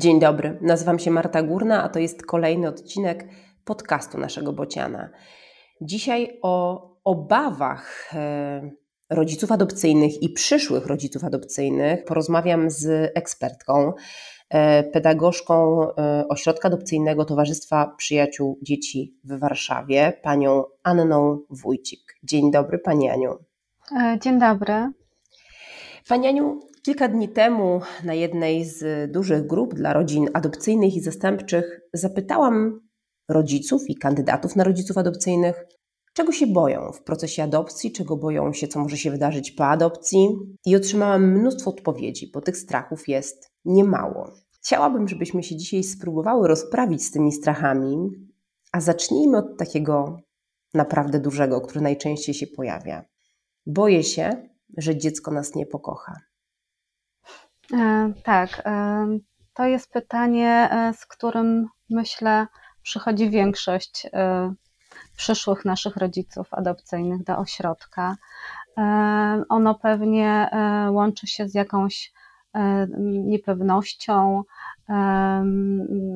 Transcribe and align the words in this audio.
Dzień 0.00 0.20
dobry, 0.20 0.58
nazywam 0.60 0.98
się 0.98 1.10
Marta 1.10 1.42
Górna, 1.42 1.82
a 1.82 1.88
to 1.88 1.98
jest 1.98 2.26
kolejny 2.26 2.68
odcinek 2.68 3.28
podcastu 3.64 4.18
naszego 4.18 4.52
Bociana. 4.52 5.10
Dzisiaj 5.80 6.38
o 6.42 6.82
obawach 7.04 8.14
e, 8.14 8.70
rodziców 9.10 9.52
adopcyjnych 9.52 10.22
i 10.22 10.28
przyszłych 10.28 10.86
rodziców 10.86 11.24
adopcyjnych 11.24 12.04
porozmawiam 12.04 12.70
z 12.70 13.12
ekspertką, 13.14 13.92
e, 14.50 14.82
pedagogzką 14.82 15.82
e, 15.82 16.24
Ośrodka 16.28 16.68
Adopcyjnego 16.68 17.24
Towarzystwa 17.24 17.94
Przyjaciół 17.96 18.58
Dzieci 18.62 19.18
w 19.24 19.38
Warszawie, 19.38 20.12
panią 20.22 20.64
Anną 20.82 21.38
Wójcik. 21.50 22.00
Dzień 22.22 22.50
dobry, 22.50 22.78
pani 22.78 23.10
Aniu. 23.10 23.38
Dzień 24.20 24.38
dobry. 24.38 24.92
Pani 26.08 26.26
Aniu, 26.28 26.69
kilka 26.82 27.08
dni 27.08 27.28
temu 27.28 27.80
na 28.04 28.14
jednej 28.14 28.64
z 28.64 29.12
dużych 29.12 29.46
grup 29.46 29.74
dla 29.74 29.92
rodzin 29.92 30.28
adopcyjnych 30.34 30.96
i 30.96 31.00
zastępczych 31.00 31.80
zapytałam 31.92 32.80
rodziców 33.28 33.82
i 33.88 33.94
kandydatów 33.94 34.56
na 34.56 34.64
rodziców 34.64 34.98
adopcyjnych, 34.98 35.64
czego 36.12 36.32
się 36.32 36.46
boją 36.46 36.92
w 36.92 37.02
procesie 37.02 37.42
adopcji, 37.42 37.92
czego 37.92 38.16
boją 38.16 38.52
się, 38.52 38.68
co 38.68 38.80
może 38.80 38.96
się 38.96 39.10
wydarzyć 39.10 39.50
po 39.50 39.66
adopcji, 39.66 40.28
i 40.66 40.76
otrzymałam 40.76 41.38
mnóstwo 41.38 41.70
odpowiedzi, 41.70 42.30
bo 42.34 42.40
tych 42.40 42.56
strachów 42.56 43.08
jest 43.08 43.50
niemało. 43.64 44.30
Chciałabym, 44.50 45.08
żebyśmy 45.08 45.42
się 45.42 45.56
dzisiaj 45.56 45.82
spróbowały 45.82 46.48
rozprawić 46.48 47.04
z 47.04 47.10
tymi 47.10 47.32
strachami, 47.32 48.10
a 48.72 48.80
zacznijmy 48.80 49.38
od 49.38 49.58
takiego 49.58 50.20
naprawdę 50.74 51.20
dużego, 51.20 51.60
który 51.60 51.80
najczęściej 51.80 52.34
się 52.34 52.46
pojawia. 52.46 53.04
Boję 53.66 54.04
się, 54.04 54.48
że 54.76 54.96
dziecko 54.96 55.30
nas 55.30 55.54
nie 55.54 55.66
pokocha. 55.66 56.29
E, 57.72 58.12
tak, 58.24 58.62
e, 58.64 59.06
to 59.54 59.64
jest 59.64 59.92
pytanie, 59.92 60.68
e, 60.72 60.92
z 60.94 61.06
którym 61.06 61.68
myślę 61.90 62.46
przychodzi 62.82 63.30
większość 63.30 64.06
przyszłych 65.16 65.64
naszych 65.64 65.96
rodziców 65.96 66.54
adopcyjnych 66.54 67.24
do 67.24 67.38
ośrodka. 67.38 68.16
Ono 69.48 69.74
pewnie 69.74 70.50
łączy 70.90 71.26
się 71.26 71.48
z 71.48 71.54
jakąś 71.54 72.12
niepewnością, 72.98 74.42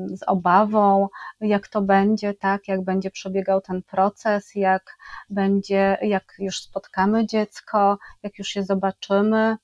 z 0.09 0.23
obawą, 0.27 1.09
jak 1.41 1.69
to 1.69 1.83
będzie, 1.83 2.35
tak, 2.35 2.69
jak 2.69 2.85
będzie 2.85 3.11
przebiegał 3.11 3.61
ten 3.61 3.83
proces, 3.83 4.55
jak 4.55 4.97
będzie, 5.31 5.99
jak 6.03 6.35
już 6.39 6.59
spotkamy 6.59 7.27
dziecko, 7.27 7.99
jak 8.23 8.39
już 8.39 8.57
je 8.57 8.65
zobaczymy. 8.65 9.57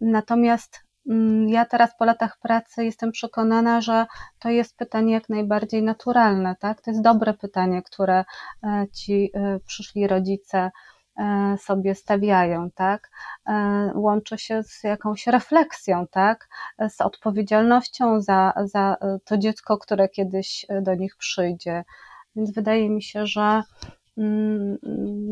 Natomiast 0.00 0.84
mm, 1.10 1.48
ja 1.48 1.64
teraz 1.64 1.96
po 1.98 2.04
latach 2.04 2.38
pracy 2.40 2.84
jestem 2.84 3.12
przekonana, 3.12 3.80
że 3.80 4.06
to 4.38 4.48
jest 4.48 4.76
pytanie 4.76 5.12
jak 5.12 5.28
najbardziej 5.28 5.82
naturalne, 5.82 6.56
tak? 6.60 6.82
To 6.82 6.90
jest 6.90 7.02
dobre 7.02 7.34
pytanie, 7.34 7.82
które 7.82 8.24
e, 8.62 8.86
ci 8.94 9.30
e, 9.34 9.60
przyszli 9.66 10.06
rodzice 10.06 10.70
e, 11.18 11.56
sobie 11.58 11.94
stawiają, 11.94 12.70
tak? 12.70 13.10
Łączy 13.94 14.38
się 14.38 14.62
z 14.62 14.84
jakąś 14.84 15.26
refleksją, 15.26 16.06
tak? 16.10 16.48
Z 16.88 17.00
odpowiedzialnością 17.00 18.20
za, 18.20 18.52
za 18.64 18.96
to 19.24 19.38
dziecko, 19.38 19.78
które 19.78 20.08
kiedyś 20.08 20.66
do 20.82 20.94
nich 20.94 21.16
przyjdzie. 21.16 21.84
Więc 22.36 22.54
wydaje 22.54 22.90
mi 22.90 23.02
się, 23.02 23.26
że 23.26 23.62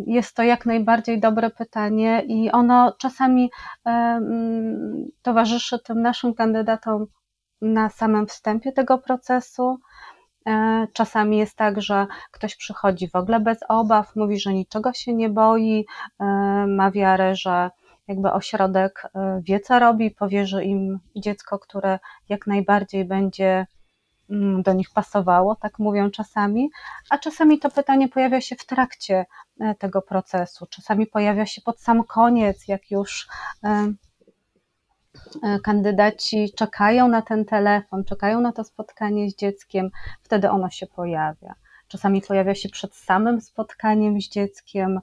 jest 0.06 0.37
to 0.37 0.42
jak 0.42 0.67
najbardziej 0.67 1.20
dobre 1.20 1.51
pytanie 1.51 2.23
i 2.27 2.51
ono 2.51 2.92
czasami 2.98 3.51
e, 3.87 3.91
mm, 3.91 5.09
towarzyszy 5.23 5.79
tym 5.79 6.03
naszym 6.03 6.34
kandydatom 6.34 7.07
na 7.63 7.89
samym 7.89 8.27
wstępie 8.27 8.73
tego 8.73 8.98
procesu. 8.98 9.79
E, 10.47 10.86
czasami 10.92 11.39
jest 11.39 11.57
tak, 11.57 11.83
że 11.83 12.07
ktoś 12.30 12.57
przychodzi 12.57 13.08
w 13.08 13.17
ogóle 13.17 13.41
bez 13.41 13.58
obaw, 13.69 14.17
mówi, 14.17 14.41
że 14.41 14.52
niczego 14.55 14.92
się 14.92 15.14
nie 15.14 15.29
boi, 15.29 15.86
e, 16.20 16.24
ma 16.67 16.91
wiarę, 16.91 17.35
że 17.35 17.70
jakby 18.08 18.33
ośrodek 18.33 19.03
wie, 19.41 19.61
co 19.61 19.79
robi, 19.79 20.11
powierzy 20.11 20.64
im 20.64 20.98
dziecko, 21.17 21.58
które 21.58 21.98
jak 22.29 22.47
najbardziej 22.47 23.05
będzie 23.05 23.67
Mm, 23.76 23.76
do 24.63 24.73
nich 24.73 24.91
pasowało, 24.91 25.57
tak 25.57 25.79
mówią 25.79 26.11
czasami, 26.11 26.70
a 27.11 27.19
czasami 27.19 27.59
to 27.59 27.70
pytanie 27.70 28.09
pojawia 28.09 28.41
się 28.41 28.57
w 28.57 28.67
trakcie 28.67 29.27
e, 29.61 29.75
tego 29.75 30.03
procesu, 30.03 30.67
czasami 30.67 31.07
pojawia 31.07 31.47
się 31.47 31.61
pod 31.61 31.81
sam 31.81 32.05
koniec, 32.05 32.69
jak 32.69 32.91
już 32.91 33.29
e, 33.65 33.92
e, 35.42 35.61
kandydaci 35.61 36.53
czekają 36.57 37.09
na 37.09 37.23
ten 37.23 37.45
telefon, 37.45 38.05
czekają 38.05 38.41
na 38.41 38.53
to 38.53 38.65
spotkanie 38.65 39.31
z 39.31 39.36
dzieckiem, 39.36 39.91
wtedy 40.23 40.51
ono 40.51 40.70
się 40.70 40.86
pojawia. 40.86 41.55
Czasami 41.89 42.23
pojawia 42.23 42.55
się 42.55 42.69
przed 42.69 42.95
samym 42.95 43.41
spotkaniem 43.41 44.20
z 44.20 44.29
dzieckiem, 44.29 45.01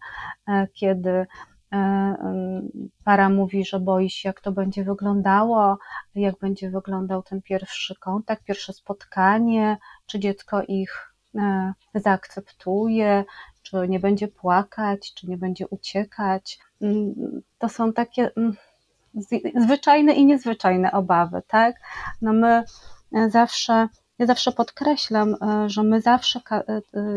kiedy 0.74 1.26
para 3.04 3.30
mówi, 3.30 3.66
że 3.66 3.80
boi 3.80 4.10
się, 4.10 4.30
jak 4.30 4.42
to 4.42 4.52
będzie 4.52 4.84
wyglądało, 4.84 5.78
jak 6.16 6.40
będzie 6.40 6.70
wyglądał 6.70 7.24
ten 7.24 7.42
pierwszy 7.42 7.96
kontakt, 7.96 8.44
pierwsze 8.44 8.74
spotkanie, 8.74 9.78
czy 10.06 10.20
dziecko 10.20 10.62
ich 10.68 11.14
e, 11.36 11.74
zaakceptuje, 11.96 13.26
czy 13.64 13.88
nie 13.88 14.00
będzie 14.00 14.28
płakać, 14.28 15.14
czy 15.14 15.28
nie 15.28 15.38
będzie 15.38 15.68
uciekać. 15.68 16.60
Mm, 16.82 17.42
to 17.58 17.70
są 17.70 17.94
takie 17.94 18.32
mm, 18.36 18.56
zwyczajne 19.56 20.14
i 20.14 20.26
niezwyczajne 20.26 20.92
obawy, 20.92 21.42
tak? 21.48 21.76
No 22.22 22.34
my 22.34 22.64
e, 23.16 23.30
zawsze, 23.30 23.88
ja 24.20 24.26
zawsze 24.26 24.52
podkreślam, 24.52 25.36
że 25.68 25.84
my 25.84 26.02
zawsze 26.02 26.42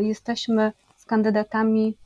jesteśmy 0.00 0.72
z 0.96 1.04
kandydatami 1.04 1.96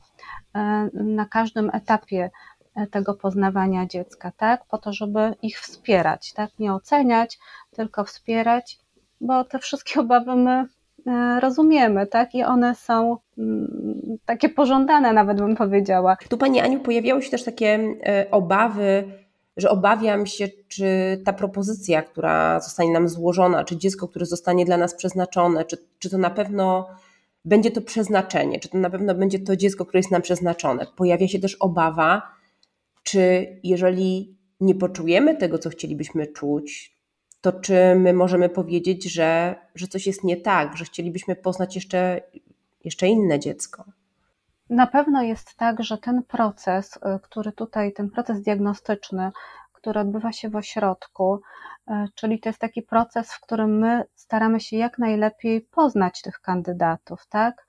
na 0.93 1.25
każdym 1.25 1.69
etapie 1.73 2.29
e, 2.75 2.87
tego 2.87 3.13
poznawania 3.13 3.85
dziecka, 3.85 4.31
tak? 4.37 4.65
Po 4.65 4.77
to, 4.77 4.93
żeby 4.93 5.33
ich 5.41 5.59
wspierać, 5.59 6.33
tak? 6.33 6.49
Nie 6.59 6.73
oceniać, 6.73 7.39
tylko 7.71 8.03
wspierać, 8.03 8.79
bo 9.21 9.43
te 9.43 9.59
wszystkie 9.59 9.99
obawy 9.99 10.35
my 10.35 10.65
e, 11.07 11.39
rozumiemy, 11.39 12.07
tak? 12.07 12.35
I 12.35 12.43
one 12.43 12.75
są 12.75 13.17
mm, 13.37 14.17
takie 14.25 14.49
pożądane, 14.49 15.13
nawet 15.13 15.37
bym 15.37 15.55
powiedziała. 15.55 16.17
Tu 16.29 16.37
Pani 16.37 16.59
Aniu, 16.59 16.79
pojawiały 16.79 17.21
się 17.21 17.31
też 17.31 17.43
takie 17.43 17.79
obawy, 18.31 19.21
że 19.57 19.69
obawiam 19.69 20.25
się, 20.25 20.47
czy 20.67 20.85
ta 21.25 21.33
propozycja, 21.33 22.01
która 22.01 22.59
zostanie 22.59 22.91
nam 22.91 23.09
złożona, 23.09 23.63
czy 23.63 23.77
dziecko, 23.77 24.07
które 24.07 24.25
zostanie 24.25 24.65
dla 24.65 24.77
nas 24.77 24.95
przeznaczone, 24.95 25.65
czy, 25.65 25.77
czy 25.99 26.09
to 26.09 26.17
na 26.17 26.29
pewno 26.29 26.87
będzie 27.45 27.71
to 27.71 27.81
przeznaczenie, 27.81 28.59
czy 28.59 28.69
to 28.69 28.77
na 28.77 28.89
pewno 28.89 29.15
będzie 29.15 29.39
to 29.39 29.55
dziecko, 29.55 29.85
które 29.85 29.99
jest 29.99 30.11
nam 30.11 30.21
przeznaczone. 30.21 30.87
Pojawia 30.95 31.27
się 31.27 31.39
też 31.39 31.55
obawa, 31.55 32.21
czy 33.03 33.47
jeżeli 33.63 34.37
nie 34.59 34.75
poczujemy 34.75 35.37
tego, 35.37 35.57
co 35.57 35.69
chcielibyśmy 35.69 36.27
czuć, 36.27 36.97
to 37.41 37.51
czy 37.51 37.95
my 37.95 38.13
możemy 38.13 38.49
powiedzieć, 38.49 39.13
że, 39.13 39.55
że 39.75 39.87
coś 39.87 40.07
jest 40.07 40.23
nie 40.23 40.37
tak, 40.37 40.77
że 40.77 40.85
chcielibyśmy 40.85 41.35
poznać 41.35 41.75
jeszcze, 41.75 42.21
jeszcze 42.83 43.07
inne 43.07 43.39
dziecko? 43.39 43.83
Na 44.69 44.87
pewno 44.87 45.23
jest 45.23 45.55
tak, 45.55 45.83
że 45.83 45.97
ten 45.97 46.23
proces, 46.23 46.97
y, 46.97 46.99
który 47.21 47.51
tutaj, 47.51 47.93
ten 47.93 48.09
proces 48.09 48.41
diagnostyczny, 48.41 49.31
który 49.81 49.99
odbywa 49.99 50.31
się 50.31 50.49
w 50.49 50.55
ośrodku, 50.55 51.41
e, 51.87 52.07
czyli 52.15 52.39
to 52.39 52.49
jest 52.49 52.59
taki 52.59 52.81
proces, 52.81 53.33
w 53.33 53.41
którym 53.41 53.79
my 53.79 54.03
staramy 54.15 54.59
się 54.59 54.77
jak 54.77 54.97
najlepiej 54.99 55.61
poznać 55.61 56.21
tych 56.21 56.39
kandydatów, 56.39 57.27
tak? 57.27 57.67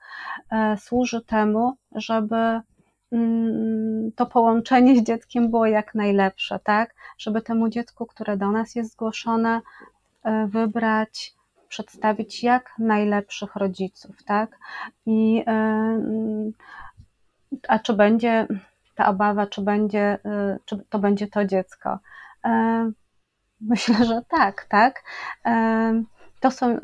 E, 0.51 0.77
służy 0.77 1.21
temu, 1.21 1.73
żeby 1.95 2.61
mm, 3.13 4.13
to 4.17 4.27
połączenie 4.27 4.97
z 4.97 5.03
dzieckiem 5.03 5.51
było 5.51 5.67
jak 5.67 5.95
najlepsze, 5.95 6.59
tak? 6.59 6.95
Żeby 7.19 7.43
temu 7.43 7.69
dziecku, 7.69 8.07
które 8.07 8.37
do 8.37 8.51
nas 8.51 8.75
jest 8.75 8.93
zgłoszone, 8.93 9.61
e, 10.25 10.47
wybrać, 10.47 11.35
przedstawić 11.69 12.43
jak 12.43 12.73
najlepszych 12.79 13.57
rodziców, 13.57 14.25
tak? 14.25 14.59
I 15.07 15.45
a 17.69 17.79
czy 17.79 17.95
będzie 17.95 18.47
ta 19.03 19.09
obawa, 19.09 19.47
czy 19.47 19.63
będzie, 19.63 20.19
y, 20.27 20.59
czy 20.65 20.85
to 20.91 20.99
będzie 20.99 21.29
to 21.29 21.45
dziecko. 21.45 21.99
E, 22.45 22.91
myślę, 23.61 24.05
że 24.05 24.23
tak, 24.29 24.67
tak. 24.69 25.03
E, 25.47 26.03
to 26.41 26.51
są 26.51 26.71
y, 26.71 26.79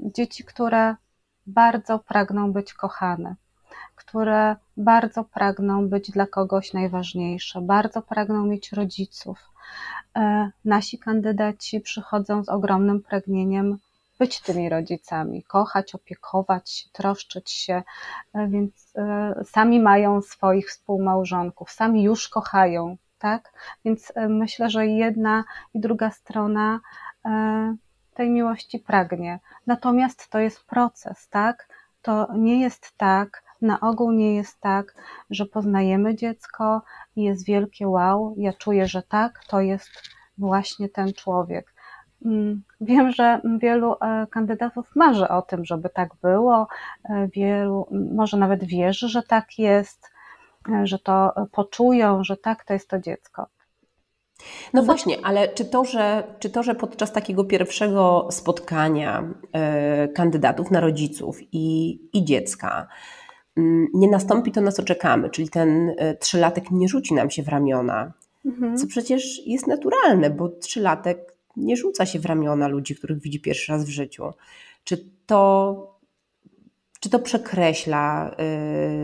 dzieci, 0.00 0.44
które 0.44 0.96
bardzo 1.46 1.98
pragną 1.98 2.52
być 2.52 2.74
kochane, 2.74 3.34
które 3.96 4.56
bardzo 4.76 5.24
pragną 5.24 5.88
być 5.88 6.10
dla 6.10 6.26
kogoś 6.26 6.72
najważniejsze, 6.72 7.60
bardzo 7.60 8.02
pragną 8.02 8.46
mieć 8.46 8.72
rodziców. 8.72 9.50
E, 10.16 10.50
nasi 10.64 10.98
kandydaci 10.98 11.80
przychodzą 11.80 12.44
z 12.44 12.48
ogromnym 12.48 13.02
pragnieniem 13.02 13.78
być 14.20 14.40
tymi 14.40 14.68
rodzicami, 14.68 15.42
kochać, 15.42 15.94
opiekować 15.94 16.88
troszczyć 16.92 17.50
się, 17.50 17.82
e, 18.34 18.48
więc 18.48 18.92
e, 18.96 19.34
sami 19.44 19.80
mają 19.80 20.22
swoich 20.22 20.68
współmałżonków, 20.68 21.70
sami 21.70 22.02
już 22.02 22.28
kochają, 22.28 22.96
tak? 23.18 23.52
Więc 23.84 24.12
e, 24.14 24.28
myślę, 24.28 24.70
że 24.70 24.86
jedna 24.86 25.44
i 25.74 25.80
druga 25.80 26.10
strona 26.10 26.80
tej 28.14 28.30
miłości 28.30 28.78
pragnie. 28.78 29.40
Natomiast 29.66 30.28
to 30.30 30.38
jest 30.38 30.66
proces, 30.66 31.28
tak? 31.28 31.68
To 32.02 32.28
nie 32.34 32.60
jest 32.60 32.92
tak, 32.96 33.42
na 33.62 33.80
ogół 33.80 34.12
nie 34.12 34.34
jest 34.34 34.60
tak, 34.60 34.94
że 35.30 35.46
poznajemy 35.46 36.14
dziecko 36.14 36.82
i 37.16 37.22
jest 37.22 37.44
wielkie 37.44 37.88
wow, 37.88 38.34
ja 38.38 38.52
czuję, 38.52 38.86
że 38.86 39.02
tak, 39.02 39.44
to 39.48 39.60
jest 39.60 39.90
właśnie 40.38 40.88
ten 40.88 41.12
człowiek. 41.12 41.74
Mm, 42.24 42.62
wiem, 42.80 43.12
że 43.12 43.40
wielu 43.58 43.92
e, 43.92 44.26
kandydatów 44.30 44.86
marzy 44.94 45.28
o 45.28 45.42
tym, 45.42 45.64
żeby 45.64 45.88
tak 45.88 46.10
było, 46.22 46.66
e, 47.10 47.28
wielu 47.34 47.86
może 47.90 48.36
nawet 48.36 48.64
wierzy, 48.64 49.08
że 49.08 49.22
tak 49.22 49.58
jest, 49.58 50.10
e, 50.68 50.86
że 50.86 50.98
to 50.98 51.32
poczują, 51.52 52.24
że 52.24 52.36
tak, 52.36 52.64
to 52.64 52.72
jest 52.72 52.88
to 52.88 52.98
dziecko. 52.98 53.46
No 54.72 54.82
właśnie, 54.82 55.16
ale 55.24 55.48
czy 55.48 55.64
to, 55.64 55.84
że, 55.84 56.22
czy 56.38 56.50
to, 56.50 56.62
że 56.62 56.74
podczas 56.74 57.12
takiego 57.12 57.44
pierwszego 57.44 58.28
spotkania 58.30 59.28
kandydatów 60.14 60.70
na 60.70 60.80
rodziców 60.80 61.38
i, 61.52 61.98
i 62.12 62.24
dziecka 62.24 62.86
mm, 63.56 63.86
nie 63.94 64.08
nastąpi 64.08 64.52
to, 64.52 64.60
na 64.60 64.72
co 64.72 64.82
czekamy, 64.82 65.30
czyli 65.30 65.48
ten 65.48 65.94
trzylatek 66.20 66.70
nie 66.70 66.88
rzuci 66.88 67.14
nam 67.14 67.30
się 67.30 67.42
w 67.42 67.48
ramiona, 67.48 68.12
mhm. 68.46 68.76
co 68.76 68.86
przecież 68.86 69.46
jest 69.46 69.66
naturalne, 69.66 70.30
bo 70.30 70.48
trzylatek 70.48 71.30
nie 71.60 71.76
rzuca 71.76 72.06
się 72.06 72.18
w 72.18 72.26
ramiona 72.26 72.68
ludzi, 72.68 72.96
których 72.96 73.20
widzi 73.20 73.40
pierwszy 73.40 73.72
raz 73.72 73.84
w 73.84 73.88
życiu. 73.88 74.30
Czy 74.84 75.04
to, 75.26 76.00
czy 77.00 77.10
to 77.10 77.18
przekreśla 77.18 78.30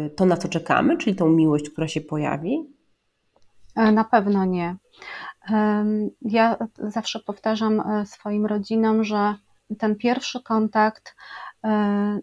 y, 0.06 0.11
to, 0.11 0.26
na 0.26 0.37
co 0.37 0.49
czekamy, 0.49 0.97
czyli 0.97 1.17
tą 1.17 1.29
miłość, 1.29 1.70
która 1.70 1.88
się 1.88 2.00
pojawi? 2.00 2.76
E, 3.76 3.93
na 3.93 4.05
pewno 4.05 4.44
nie. 4.44 4.76
Ja 6.23 6.56
zawsze 6.79 7.20
powtarzam 7.20 7.81
e, 7.81 8.06
swoim 8.06 8.47
rodzinom, 8.47 9.05
że 9.05 9.35
ten 9.79 9.97
pierwszy 9.97 10.43
kontakt 10.43 11.17
e, 11.64 12.20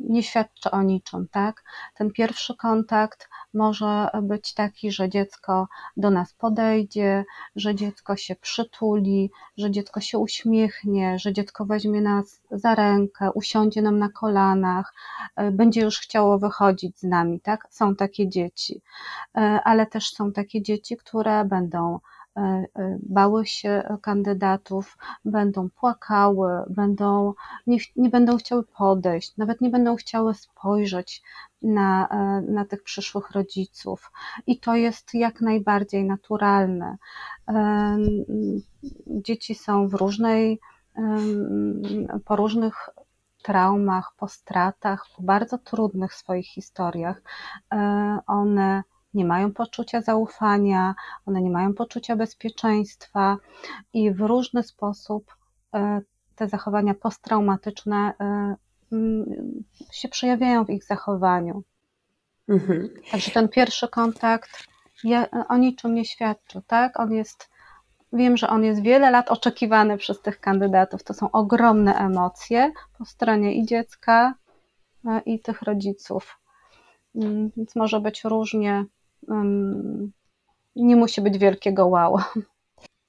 nie 0.00 0.22
świadczy 0.22 0.70
o 0.70 0.82
niczym, 0.82 1.28
tak? 1.30 1.64
Ten 1.94 2.10
pierwszy 2.12 2.56
kontakt 2.56 3.28
może 3.56 4.08
być 4.22 4.54
taki, 4.54 4.92
że 4.92 5.08
dziecko 5.08 5.68
do 5.96 6.10
nas 6.10 6.34
podejdzie, 6.34 7.24
że 7.56 7.74
dziecko 7.74 8.16
się 8.16 8.36
przytuli, 8.36 9.30
że 9.56 9.70
dziecko 9.70 10.00
się 10.00 10.18
uśmiechnie, 10.18 11.18
że 11.18 11.32
dziecko 11.32 11.64
weźmie 11.64 12.00
nas 12.00 12.40
za 12.50 12.74
rękę, 12.74 13.32
usiądzie 13.32 13.82
nam 13.82 13.98
na 13.98 14.08
kolanach, 14.08 14.94
e, 15.36 15.50
będzie 15.50 15.80
już 15.80 15.98
chciało 15.98 16.38
wychodzić 16.38 16.98
z 16.98 17.02
nami, 17.02 17.40
tak? 17.40 17.66
Są 17.70 17.96
takie 17.96 18.28
dzieci, 18.28 18.80
e, 19.36 19.40
ale 19.64 19.86
też 19.86 20.10
są 20.12 20.32
takie 20.32 20.62
dzieci, 20.62 20.96
które 20.96 21.44
będą 21.44 21.98
bały 23.02 23.46
się 23.46 23.98
kandydatów, 24.02 24.98
będą 25.24 25.70
płakały, 25.70 26.50
będą, 26.70 27.34
nie, 27.66 27.78
nie 27.96 28.10
będą 28.10 28.36
chciały 28.36 28.64
podejść, 28.64 29.36
nawet 29.36 29.60
nie 29.60 29.70
będą 29.70 29.96
chciały 29.96 30.34
spojrzeć 30.34 31.22
na, 31.62 32.08
e, 32.08 32.42
na 32.52 32.64
tych 32.64 32.82
przyszłych 32.82 33.30
rodziców. 33.30 34.12
I 34.46 34.60
to 34.60 34.74
jest 34.74 35.14
jak 35.14 35.40
najbardziej 35.40 36.04
naturalne. 36.04 36.96
Dzieci 39.06 39.54
są 39.54 39.88
w 39.88 39.94
różnej, 39.94 40.60
po 42.24 42.36
różnych 42.36 42.88
traumach, 43.42 44.12
po 44.16 44.28
stratach, 44.28 45.06
po 45.16 45.22
bardzo 45.22 45.58
trudnych 45.58 46.14
swoich 46.14 46.46
historiach. 46.46 47.22
E, 47.72 48.18
one 48.26 48.82
nie 49.16 49.24
mają 49.24 49.52
poczucia 49.52 50.00
zaufania, 50.00 50.94
one 51.26 51.42
nie 51.42 51.50
mają 51.50 51.74
poczucia 51.74 52.16
bezpieczeństwa 52.16 53.36
i 53.92 54.10
w 54.10 54.20
różny 54.20 54.62
sposób 54.62 55.36
e, 55.74 56.00
te 56.36 56.48
zachowania 56.48 56.94
posttraumatyczne 56.94 58.12
Mm, 58.92 59.64
się 59.92 60.08
przejawiają 60.08 60.64
w 60.64 60.70
ich 60.70 60.84
zachowaniu. 60.84 61.62
Mhm. 62.48 62.90
Także 63.10 63.30
ten 63.30 63.48
pierwszy 63.48 63.88
kontakt 63.88 64.66
ja, 65.04 65.26
o 65.48 65.56
niczym 65.56 65.94
nie 65.94 66.04
świadczy, 66.04 66.62
tak? 66.66 67.00
On 67.00 67.12
jest, 67.12 67.50
wiem, 68.12 68.36
że 68.36 68.48
on 68.48 68.64
jest 68.64 68.82
wiele 68.82 69.10
lat 69.10 69.30
oczekiwany 69.30 69.98
przez 69.98 70.22
tych 70.22 70.40
kandydatów. 70.40 71.04
To 71.04 71.14
są 71.14 71.30
ogromne 71.30 71.94
emocje 71.94 72.72
po 72.98 73.04
stronie 73.04 73.54
i 73.54 73.66
dziecka, 73.66 74.34
e, 75.06 75.20
i 75.20 75.40
tych 75.40 75.62
rodziców. 75.62 76.38
Mm, 77.14 77.50
więc 77.56 77.76
może 77.76 78.00
być 78.00 78.24
różnie. 78.24 78.84
Nie 80.76 80.96
musi 80.96 81.20
być 81.20 81.38
wielkiego 81.38 81.86
wow. 81.86 82.18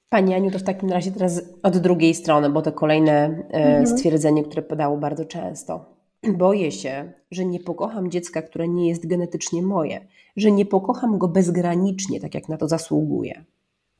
Pani 0.08 0.34
Aniu, 0.34 0.50
to 0.50 0.58
w 0.58 0.62
takim 0.62 0.90
razie 0.90 1.12
teraz 1.12 1.42
od 1.62 1.78
drugiej 1.78 2.14
strony, 2.14 2.50
bo 2.50 2.62
to 2.62 2.72
kolejne 2.72 3.12
e, 3.12 3.52
mhm. 3.52 3.86
stwierdzenie, 3.86 4.44
które 4.44 4.62
podało 4.62 4.96
bardzo 4.96 5.24
często. 5.24 5.84
Boję 6.22 6.72
się, 6.72 7.12
że 7.30 7.44
nie 7.44 7.60
pokocham 7.60 8.10
dziecka, 8.10 8.42
które 8.42 8.68
nie 8.68 8.88
jest 8.88 9.06
genetycznie 9.06 9.62
moje, 9.62 10.06
że 10.36 10.50
nie 10.50 10.66
pokocham 10.66 11.18
go 11.18 11.28
bezgranicznie, 11.28 12.20
tak 12.20 12.34
jak 12.34 12.48
na 12.48 12.56
to 12.56 12.68
zasługuje. 12.68 13.44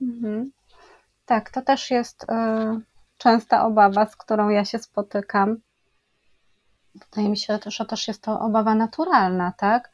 Mhm. 0.02 0.50
Tak, 1.26 1.50
to 1.50 1.62
też 1.62 1.90
jest 1.90 2.22
y, 2.22 2.26
częsta 3.18 3.66
obawa, 3.66 4.06
z 4.06 4.16
którą 4.16 4.48
ja 4.48 4.64
się 4.64 4.78
spotykam. 4.78 5.56
Wydaje 6.94 7.28
mi 7.28 7.36
się, 7.36 7.58
że 7.66 7.86
też 7.86 8.08
jest 8.08 8.22
to 8.22 8.40
obawa 8.40 8.74
naturalna, 8.74 9.52
tak? 9.58 9.90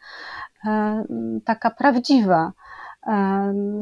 Y, 0.67 1.41
taka 1.45 1.71
prawdziwa 1.71 2.53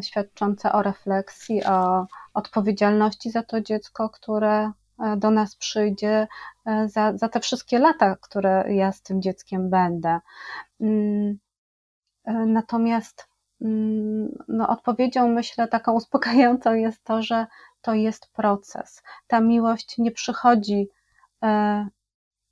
świadczące 0.02 0.72
o 0.72 0.82
refleksji, 0.82 1.64
o 1.64 2.06
odpowiedzialności 2.34 3.30
za 3.30 3.42
to 3.42 3.60
dziecko, 3.60 4.10
które 4.10 4.72
e, 4.98 5.16
do 5.16 5.30
nas 5.30 5.56
przyjdzie, 5.56 6.28
e, 6.66 6.88
za, 6.88 7.18
za 7.18 7.28
te 7.28 7.40
wszystkie 7.40 7.78
lata, 7.78 8.16
które 8.16 8.74
ja 8.74 8.92
z 8.92 9.02
tym 9.02 9.22
dzieckiem 9.22 9.70
będę. 9.70 10.20
Mm, 10.80 11.38
e, 12.24 12.32
natomiast 12.32 13.28
mm, 13.60 14.44
no, 14.48 14.68
odpowiedzią, 14.68 15.28
myślę, 15.28 15.68
taką 15.68 15.92
uspokajającą 15.92 16.74
jest 16.74 17.04
to, 17.04 17.22
że 17.22 17.46
to 17.82 17.94
jest 17.94 18.32
proces. 18.32 19.02
Ta 19.26 19.40
miłość 19.40 19.98
nie 19.98 20.10
przychodzi 20.10 20.88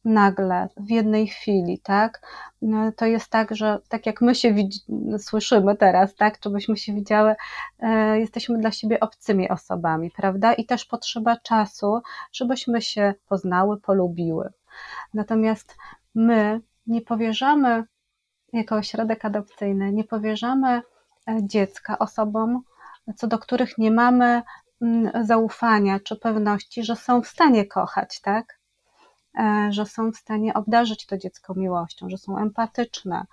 nagle, 0.04 0.68
w 0.76 0.90
jednej 0.90 1.26
chwili, 1.26 1.78
tak? 1.78 2.20
No, 2.62 2.92
to 2.92 3.06
jest 3.06 3.28
tak, 3.30 3.56
że 3.56 3.78
tak 3.88 4.06
jak 4.06 4.20
my 4.20 4.34
się 4.34 4.54
słyszymy 5.18 5.76
teraz, 5.76 6.14
tak? 6.14 6.40
Czy 6.40 6.50
byśmy 6.50 6.76
się 6.76 6.94
widziały, 6.94 7.34
e, 7.78 8.18
jesteśmy 8.20 8.58
dla 8.58 8.70
siebie 8.70 9.00
obcymi 9.00 9.48
osobami, 9.48 10.10
prawda? 10.10 10.54
I 10.54 10.66
też 10.66 10.84
potrzeba 10.84 11.36
czasu, 11.36 12.00
żebyśmy 12.32 12.82
się 12.82 13.14
poznały, 13.28 13.80
polubiły. 13.80 14.52
Natomiast 15.14 15.76
my 16.14 16.60
nie 16.86 17.00
powierzamy, 17.00 17.84
jako 18.52 18.76
ośrodek 18.76 19.24
adopcyjny, 19.24 19.92
nie 19.92 20.04
powierzamy 20.04 20.68
e, 20.68 20.82
dziecka 21.42 21.98
osobom, 21.98 22.62
co 23.16 23.26
do 23.26 23.38
których 23.38 23.78
nie 23.78 23.90
mamy 23.90 24.42
mm, 24.82 25.26
zaufania 25.26 26.00
czy 26.00 26.16
pewności, 26.16 26.84
że 26.84 26.96
są 26.96 27.22
w 27.22 27.28
stanie 27.28 27.66
kochać, 27.66 28.20
tak? 28.20 28.59
E, 29.38 29.68
że 29.72 29.86
są 29.86 30.12
w 30.12 30.16
stanie 30.16 30.54
obdarzyć 30.54 31.06
to 31.06 31.18
dziecko 31.18 31.54
miłością, 31.54 32.10
że 32.10 32.18
są 32.18 32.38
empatyczne, 32.38 33.26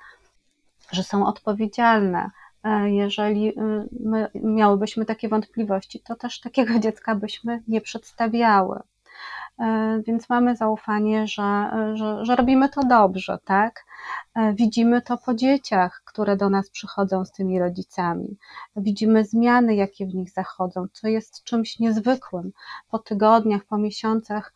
że 0.92 1.04
są 1.04 1.26
odpowiedzialne. 1.26 2.32
E, 2.64 2.92
jeżeli 2.92 3.50
y, 3.50 3.90
my 4.00 4.30
miałybyśmy 4.36 5.06
takie 5.06 5.30
wątpliwości, 5.30 6.00
to 6.00 6.16
też 6.16 6.40
takiego 6.40 6.80
dziecka 6.86 7.16
byśmy 7.16 7.64
nie 7.68 7.82
przedstawiały. 7.82 8.80
E, 9.60 10.00
więc 10.08 10.30
mamy 10.30 10.56
zaufanie, 10.56 11.28
że, 11.28 11.72
że, 11.94 12.26
że, 12.26 12.36
robimy 12.36 12.70
to 12.70 12.82
dobrze, 12.82 13.38
tak? 13.46 13.86
Widzimy 14.54 15.02
to 15.02 15.18
po 15.18 15.34
dzieciach, 15.34 16.02
które 16.06 16.38
do 16.38 16.50
nas 16.50 16.70
przychodzą 16.70 17.26
z 17.26 17.32
tymi 17.32 17.60
rodzicami. 17.60 18.38
Widzimy 18.76 19.26
zmiany, 19.26 19.76
jakie 19.76 20.06
w 20.06 20.16
nich 20.16 20.32
zachodzą, 20.32 20.88
co 20.94 21.08
jest 21.08 21.44
czymś 21.44 21.80
niezwykłym. 21.80 22.52
Po 22.90 23.00
tygodniach, 23.00 23.64
po 23.64 23.78
miesiącach 23.78 24.54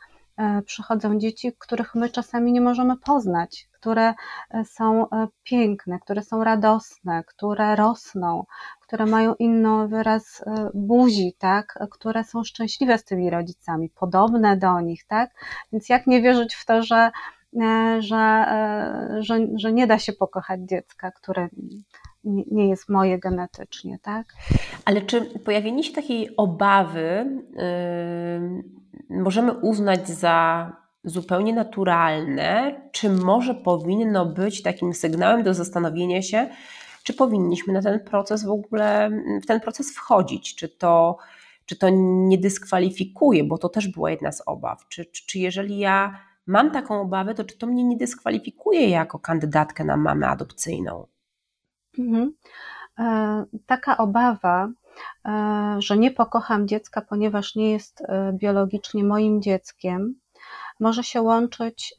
przychodzą 0.65 1.19
dzieci, 1.19 1.53
których 1.59 1.95
my 1.95 2.09
czasami 2.09 2.51
nie 2.51 2.61
możemy 2.61 2.97
poznać, 2.97 3.67
które 3.71 4.13
e, 4.51 4.65
są 4.65 5.09
e, 5.09 5.27
piękne, 5.43 5.99
które 5.99 6.21
są 6.21 6.43
radosne, 6.43 7.23
które 7.23 7.75
rosną, 7.75 8.45
które 8.81 9.05
mają 9.05 9.35
inny 9.35 9.87
wyraz 9.87 10.43
buzi, 10.73 11.35
tak, 11.37 11.79
które 11.91 12.23
są 12.23 12.43
szczęśliwe 12.43 12.97
z 12.97 13.03
tymi 13.03 13.29
rodzicami, 13.29 13.89
podobne 13.89 14.57
do 14.57 14.81
nich, 14.81 15.05
tak? 15.07 15.31
Więc 15.71 15.89
jak 15.89 16.07
nie 16.07 16.21
wierzyć 16.21 16.55
w 16.55 16.65
to, 16.65 16.83
że, 16.83 17.11
że, 17.99 18.45
że, 19.19 19.39
że 19.55 19.73
nie 19.73 19.87
da 19.87 19.99
się 19.99 20.13
pokochać 20.13 20.61
dziecka, 20.61 21.11
które 21.11 21.49
nie 22.23 22.69
jest 22.69 22.89
moje 22.89 23.19
genetycznie, 23.19 23.99
tak? 24.01 24.25
Ale 24.85 25.01
czy 25.01 25.21
pojawienie 25.21 25.83
się 25.83 25.93
takiej 25.93 26.35
obawy 26.37 27.25
yy 27.55 28.80
możemy 29.09 29.53
uznać 29.53 30.09
za 30.09 30.71
zupełnie 31.03 31.53
naturalne, 31.53 32.81
czy 32.91 33.09
może 33.09 33.55
powinno 33.55 34.25
być 34.25 34.61
takim 34.61 34.93
sygnałem 34.93 35.43
do 35.43 35.53
zastanowienia 35.53 36.21
się, 36.21 36.49
czy 37.03 37.13
powinniśmy 37.13 37.73
na 37.73 37.81
ten 37.81 37.99
proces 37.99 38.45
w 38.45 38.49
ogóle, 38.49 39.09
w 39.43 39.45
ten 39.45 39.59
proces 39.59 39.95
wchodzić, 39.95 40.55
czy 40.55 40.69
to, 40.69 41.17
czy 41.65 41.75
to 41.75 41.87
nie 42.27 42.37
dyskwalifikuje, 42.37 43.43
bo 43.43 43.57
to 43.57 43.69
też 43.69 43.87
była 43.87 44.11
jedna 44.11 44.31
z 44.31 44.43
obaw. 44.45 44.87
Czy, 44.89 45.05
czy, 45.05 45.25
czy 45.25 45.39
jeżeli 45.39 45.77
ja 45.77 46.19
mam 46.47 46.71
taką 46.71 47.01
obawę, 47.01 47.33
to 47.35 47.43
czy 47.43 47.57
to 47.57 47.67
mnie 47.67 47.83
nie 47.83 47.97
dyskwalifikuje 47.97 48.89
jako 48.89 49.19
kandydatkę 49.19 49.83
na 49.83 49.97
mamę 49.97 50.27
adopcyjną? 50.27 51.07
Mhm. 51.99 52.33
E, 52.99 53.45
taka 53.65 53.97
obawa, 53.97 54.69
że 55.77 55.97
nie 55.97 56.11
pokocham 56.11 56.67
dziecka, 56.67 57.01
ponieważ 57.01 57.55
nie 57.55 57.71
jest 57.71 58.01
e, 58.01 58.33
biologicznie 58.33 59.03
moim 59.03 59.41
dzieckiem, 59.41 60.15
może 60.79 61.03
się 61.03 61.21
łączyć 61.21 61.95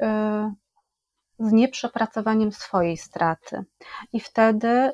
z 1.39 1.53
nieprzepracowaniem 1.53 2.53
swojej 2.53 2.97
straty. 2.97 3.65
I 4.13 4.21
wtedy 4.21 4.93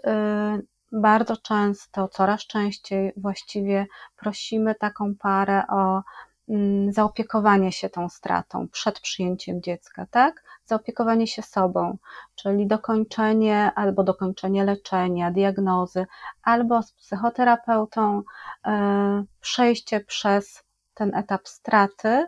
bardzo 0.92 1.36
często, 1.36 2.08
coraz 2.08 2.40
częściej 2.40 3.12
właściwie 3.16 3.86
prosimy 4.16 4.74
taką 4.74 5.14
parę 5.14 5.62
o 5.68 6.02
mm, 6.48 6.92
zaopiekowanie 6.92 7.72
się 7.72 7.88
tą 7.88 8.08
stratą 8.08 8.68
przed 8.68 9.00
przyjęciem 9.00 9.62
dziecka, 9.62 10.06
tak? 10.10 10.42
Zaopiekowanie 10.68 11.26
się 11.26 11.42
sobą, 11.42 11.98
czyli 12.34 12.66
dokończenie 12.66 13.72
albo 13.74 14.04
dokończenie 14.04 14.64
leczenia, 14.64 15.30
diagnozy, 15.30 16.06
albo 16.42 16.82
z 16.82 16.92
psychoterapeutą 16.92 18.22
e, 18.66 19.24
przejście 19.40 20.00
przez 20.00 20.64
ten 20.94 21.14
etap 21.14 21.48
straty, 21.48 22.26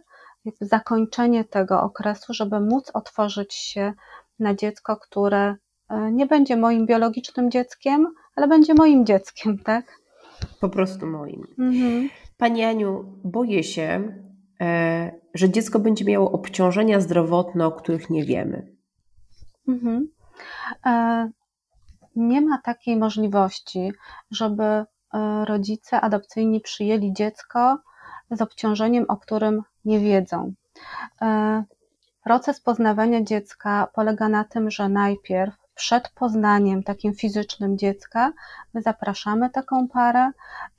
zakończenie 0.61 1.45
tego 1.45 1.83
okresu, 1.83 2.35
żeby 2.35 2.61
móc 2.61 2.91
otworzyć 2.95 3.55
się 3.55 3.93
na 4.39 4.55
dziecko, 4.55 4.97
które 4.97 5.55
e, 5.89 6.13
nie 6.13 6.27
będzie 6.27 6.57
moim 6.57 6.87
biologicznym 6.87 7.51
dzieckiem, 7.51 8.07
ale 8.37 8.49
będzie 8.49 8.75
moim 8.75 9.07
dzieckiem, 9.07 9.59
tak? 9.59 10.01
Po 10.61 10.69
prostu 10.69 11.07
moim. 11.07 11.47
Mhm. 11.59 12.09
Pani 12.37 12.65
Aniu, 12.65 13.05
boję 13.25 13.65
się, 13.65 14.15
że 15.35 15.51
dziecko 15.51 15.79
będzie 15.79 16.05
miało 16.05 16.33
obciążenia 16.33 17.01
zdrowotne, 17.01 17.67
o 17.67 17.73
których 17.73 18.11
nie 18.11 18.25
wiemy. 18.25 18.77
Mhm. 19.69 20.09
E, 20.87 21.31
nie 22.17 22.41
ma 22.41 22.59
takiej 22.59 22.97
możliwości, 22.97 23.93
żeby 24.31 24.63
e, 24.65 24.87
rodzice 25.45 26.01
adopcyjni 26.01 26.61
przyjęli 26.61 27.13
dziecko 27.13 27.79
z 28.31 28.43
obciążeniem, 28.43 29.05
o 29.09 29.17
którym 29.17 29.63
nie 29.85 30.01
wiedzą. 30.01 30.53
Proces 32.25 32.61
poznawania 32.61 33.23
dziecka 33.23 33.89
polega 33.95 34.29
na 34.29 34.45
tym, 34.45 34.71
że 34.71 34.89
najpierw 34.89 35.55
przed 35.81 36.09
poznaniem 36.09 36.83
takim 36.83 37.15
fizycznym 37.15 37.79
dziecka, 37.79 38.33
my 38.75 38.83
zapraszamy 38.83 39.51
taką 39.51 39.89
parę 39.89 40.31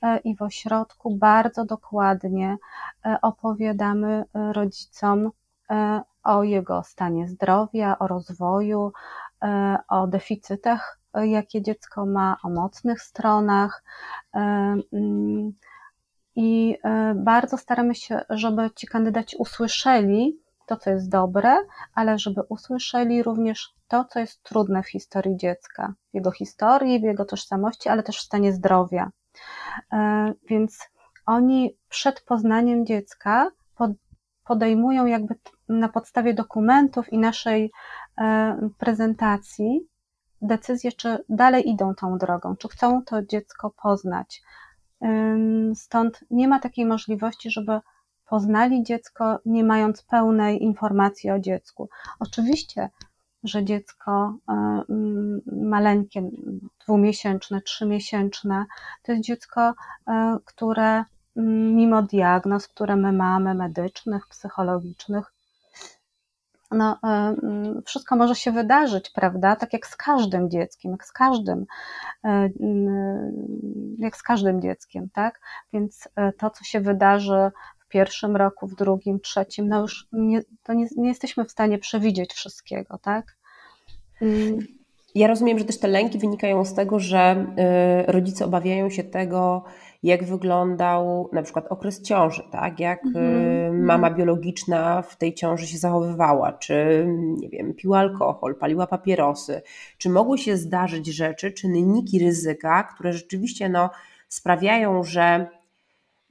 e, 0.02 0.18
i 0.18 0.36
w 0.36 0.42
ośrodku 0.42 1.16
bardzo 1.16 1.64
dokładnie 1.64 2.56
e, 3.06 3.18
opowiadamy 3.22 4.24
e, 4.34 4.52
rodzicom 4.52 5.30
o 6.24 6.42
jego 6.42 6.82
stanie 6.82 7.28
zdrowia, 7.28 7.98
o 7.98 8.06
rozwoju, 8.06 8.92
o 9.88 10.06
deficytach, 10.06 10.98
jakie 11.14 11.62
dziecko 11.62 12.06
ma, 12.06 12.36
o 12.42 12.50
mocnych 12.50 13.02
stronach. 13.02 13.82
Mm, 14.34 15.52
I 16.36 16.78
bardzo 17.14 17.58
staramy 17.58 17.94
się, 17.94 18.20
żeby 18.30 18.70
ci 18.76 18.86
kandydaci 18.86 19.36
usłyszeli, 19.36 20.41
to, 20.72 20.76
co 20.76 20.90
jest 20.90 21.08
dobre, 21.08 21.56
ale 21.94 22.18
żeby 22.18 22.42
usłyszeli 22.48 23.22
również 23.22 23.74
to, 23.88 24.04
co 24.04 24.18
jest 24.18 24.42
trudne 24.42 24.82
w 24.82 24.88
historii 24.88 25.36
dziecka, 25.36 25.94
w 26.10 26.14
jego 26.14 26.30
historii, 26.30 27.00
w 27.00 27.02
jego 27.02 27.24
tożsamości, 27.24 27.88
ale 27.88 28.02
też 28.02 28.18
w 28.18 28.22
stanie 28.22 28.52
zdrowia. 28.52 29.10
E, 29.92 30.32
więc 30.48 30.88
oni 31.26 31.76
przed 31.88 32.20
poznaniem 32.20 32.86
dziecka 32.86 33.50
podejmują 34.44 35.06
jakby 35.06 35.34
na 35.68 35.88
podstawie 35.88 36.34
dokumentów 36.34 37.12
i 37.12 37.18
naszej 37.18 37.72
e, 38.18 38.68
prezentacji 38.78 39.80
decyzję, 40.42 40.92
czy 40.92 41.24
dalej 41.28 41.68
idą 41.70 41.94
tą 41.94 42.18
drogą, 42.18 42.56
czy 42.56 42.68
chcą 42.68 43.04
to 43.04 43.22
dziecko 43.22 43.70
poznać. 43.82 44.42
Stąd 45.74 46.24
nie 46.30 46.48
ma 46.48 46.58
takiej 46.58 46.86
możliwości, 46.86 47.50
żeby 47.50 47.80
poznali 48.32 48.82
dziecko, 48.82 49.38
nie 49.46 49.64
mając 49.64 50.02
pełnej 50.02 50.62
informacji 50.62 51.30
o 51.30 51.38
dziecku. 51.38 51.88
Oczywiście, 52.20 52.90
że 53.44 53.64
dziecko 53.64 54.36
e, 54.48 54.52
mm, 54.88 55.40
maleńkie, 55.46 56.30
dwumiesięczne, 56.84 57.62
trzymiesięczne, 57.62 58.66
to 59.02 59.12
jest 59.12 59.24
dziecko, 59.24 59.74
e, 60.08 60.38
które 60.44 61.04
mm, 61.36 61.76
mimo 61.76 62.02
diagnoz, 62.02 62.68
które 62.68 62.96
my 62.96 63.12
mamy, 63.12 63.54
medycznych, 63.54 64.28
psychologicznych, 64.28 65.32
no, 66.70 66.98
e, 67.04 67.06
mm, 67.06 67.82
wszystko 67.86 68.16
może 68.16 68.34
się 68.34 68.52
wydarzyć, 68.52 69.10
prawda? 69.10 69.56
Tak 69.56 69.72
jak 69.72 69.86
z 69.86 69.96
każdym 69.96 70.50
dzieckiem, 70.50 70.92
jak 70.92 71.04
z 71.04 71.12
każdym, 71.12 71.66
jak 73.98 74.16
z 74.16 74.22
każdym 74.22 74.62
dzieckiem, 74.62 75.08
tak? 75.12 75.40
Więc 75.72 76.08
to, 76.38 76.50
co 76.50 76.64
się 76.64 76.80
wydarzy 76.80 77.50
pierwszym 77.92 78.36
roku, 78.36 78.66
w 78.66 78.74
drugim, 78.74 79.20
trzecim, 79.20 79.68
no 79.68 79.80
już 79.80 80.08
nie, 80.12 80.40
to 80.62 80.72
nie, 80.72 80.86
nie 80.96 81.08
jesteśmy 81.08 81.44
w 81.44 81.50
stanie 81.50 81.78
przewidzieć 81.78 82.32
wszystkiego, 82.32 82.98
tak? 82.98 83.36
Mm. 84.22 84.58
Ja 85.14 85.26
rozumiem, 85.26 85.58
że 85.58 85.64
też 85.64 85.78
te 85.78 85.88
lęki 85.88 86.18
wynikają 86.18 86.64
z 86.64 86.74
tego, 86.74 86.98
że 86.98 87.46
y, 88.08 88.12
rodzice 88.12 88.44
obawiają 88.44 88.90
się 88.90 89.04
tego, 89.04 89.64
jak 90.02 90.24
wyglądał 90.24 91.28
na 91.32 91.42
przykład 91.42 91.66
okres 91.66 92.02
ciąży, 92.02 92.42
tak? 92.50 92.80
Jak 92.80 93.04
mm-hmm. 93.04 93.72
mama 93.72 94.10
biologiczna 94.10 95.02
w 95.02 95.16
tej 95.16 95.34
ciąży 95.34 95.66
się 95.66 95.78
zachowywała, 95.78 96.52
czy 96.52 97.06
nie 97.40 97.48
wiem, 97.48 97.74
piła 97.74 97.98
alkohol, 97.98 98.54
paliła 98.54 98.86
papierosy, 98.86 99.62
czy 99.98 100.10
mogły 100.10 100.38
się 100.38 100.56
zdarzyć 100.56 101.06
rzeczy, 101.06 101.52
czy 101.52 101.62
czynniki 101.62 102.18
ryzyka, 102.18 102.82
które 102.82 103.12
rzeczywiście 103.12 103.68
no, 103.68 103.90
sprawiają, 104.28 105.04
że 105.04 105.46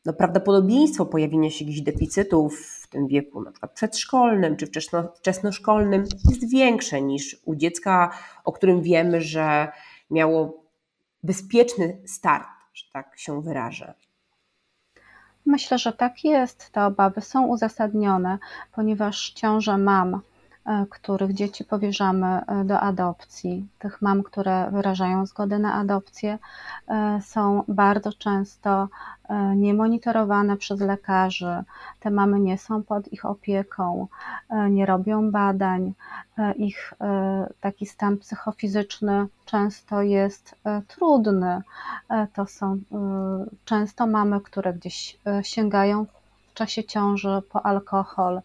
no, 0.05 0.13
prawdopodobieństwo 0.13 1.05
pojawienia 1.05 1.49
się 1.49 1.65
jakichś 1.65 1.81
deficytów 1.81 2.59
w 2.59 2.87
tym 2.87 3.07
wieku, 3.07 3.41
na 3.41 3.51
przykład 3.51 3.71
przedszkolnym 3.71 4.57
czy 4.57 4.67
wczesno, 4.67 5.03
wczesnoszkolnym, 5.15 6.05
jest 6.29 6.49
większe 6.49 7.01
niż 7.01 7.37
u 7.45 7.55
dziecka, 7.55 8.11
o 8.43 8.51
którym 8.51 8.81
wiemy, 8.81 9.21
że 9.21 9.71
miało 10.09 10.63
bezpieczny 11.23 12.01
start, 12.05 12.47
że 12.73 12.85
tak 12.93 13.19
się 13.19 13.41
wyrażę. 13.41 13.93
Myślę, 15.45 15.77
że 15.77 15.93
tak 15.93 16.23
jest. 16.23 16.71
Te 16.71 16.85
obawy 16.85 17.21
są 17.21 17.47
uzasadnione, 17.47 18.37
ponieważ 18.71 19.29
ciąża 19.29 19.77
mam 19.77 20.21
których 20.89 21.33
dzieci 21.33 21.65
powierzamy 21.65 22.27
e, 22.27 22.63
do 22.65 22.79
adopcji, 22.79 23.67
tych 23.79 24.01
mam, 24.01 24.23
które 24.23 24.71
wyrażają 24.71 25.25
zgodę 25.25 25.59
na 25.59 25.73
adopcję, 25.73 26.39
e, 26.87 27.19
są 27.21 27.63
bardzo 27.67 28.13
często 28.13 28.87
niemonitorowane 29.55 30.57
przez 30.57 30.79
lekarzy. 30.79 31.63
Te 31.99 32.11
mamy 32.11 32.39
nie 32.39 32.57
są 32.57 32.83
pod 32.83 33.13
ich 33.13 33.25
opieką, 33.25 34.07
nie 34.69 34.85
robią 34.85 35.31
badań. 35.31 35.93
Ich 36.55 36.93
taki 37.61 37.85
stan 37.85 38.17
psychofizyczny 38.17 39.27
często 39.45 40.01
jest 40.01 40.55
trudny. 40.87 41.61
To 42.33 42.45
są 42.45 42.77
często 43.65 44.07
mamy, 44.07 44.41
które 44.41 44.73
gdzieś 44.73 45.17
sięgają 45.41 46.05
w 46.51 46.53
czasie 46.53 46.83
ciąży 46.83 47.41
po 47.51 47.65
alkohol, 47.65 48.41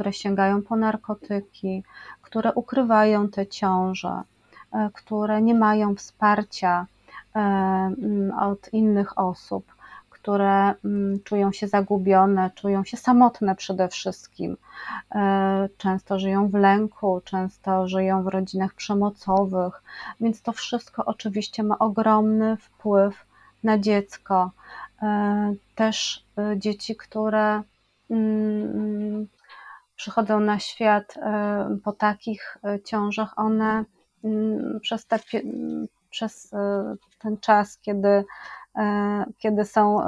które 0.00 0.12
sięgają 0.12 0.62
po 0.62 0.76
narkotyki, 0.76 1.82
które 2.22 2.52
ukrywają 2.52 3.28
te 3.28 3.46
ciąże, 3.46 4.22
e, 4.72 4.90
które 4.94 5.42
nie 5.42 5.54
mają 5.54 5.94
wsparcia 5.94 6.86
e, 7.36 7.38
mm, 7.40 8.38
od 8.38 8.72
innych 8.72 9.18
osób, 9.18 9.64
które 10.10 10.74
mm, 10.84 11.20
czują 11.24 11.52
się 11.52 11.68
zagubione, 11.68 12.50
czują 12.54 12.84
się 12.84 12.96
samotne 12.96 13.54
przede 13.54 13.88
wszystkim. 13.88 14.56
E, 15.14 15.68
często 15.78 16.18
żyją 16.18 16.48
w 16.48 16.54
lęku, 16.54 17.20
często 17.24 17.88
żyją 17.88 18.22
w 18.22 18.26
rodzinach 18.26 18.74
przemocowych, 18.74 19.82
więc 20.20 20.42
to 20.42 20.52
wszystko 20.52 21.04
oczywiście 21.04 21.62
ma 21.62 21.78
ogromny 21.78 22.56
wpływ 22.56 23.26
na 23.64 23.78
dziecko. 23.78 24.50
Też 25.74 26.24
dzieci, 26.56 26.96
które 26.96 27.62
mm, 28.10 29.26
przychodzą 30.00 30.40
na 30.40 30.58
świat 30.58 31.16
e, 31.16 31.78
po 31.84 31.92
takich 31.92 32.56
e, 32.64 32.82
ciążach, 32.82 33.32
one 33.36 33.84
mm, 34.24 34.80
przez, 34.82 35.06
te, 35.06 35.18
przez 36.10 36.52
e, 36.52 36.94
ten 37.18 37.38
czas, 37.38 37.78
kiedy, 37.78 38.24
kiedy 39.38 39.64
są 39.64 39.98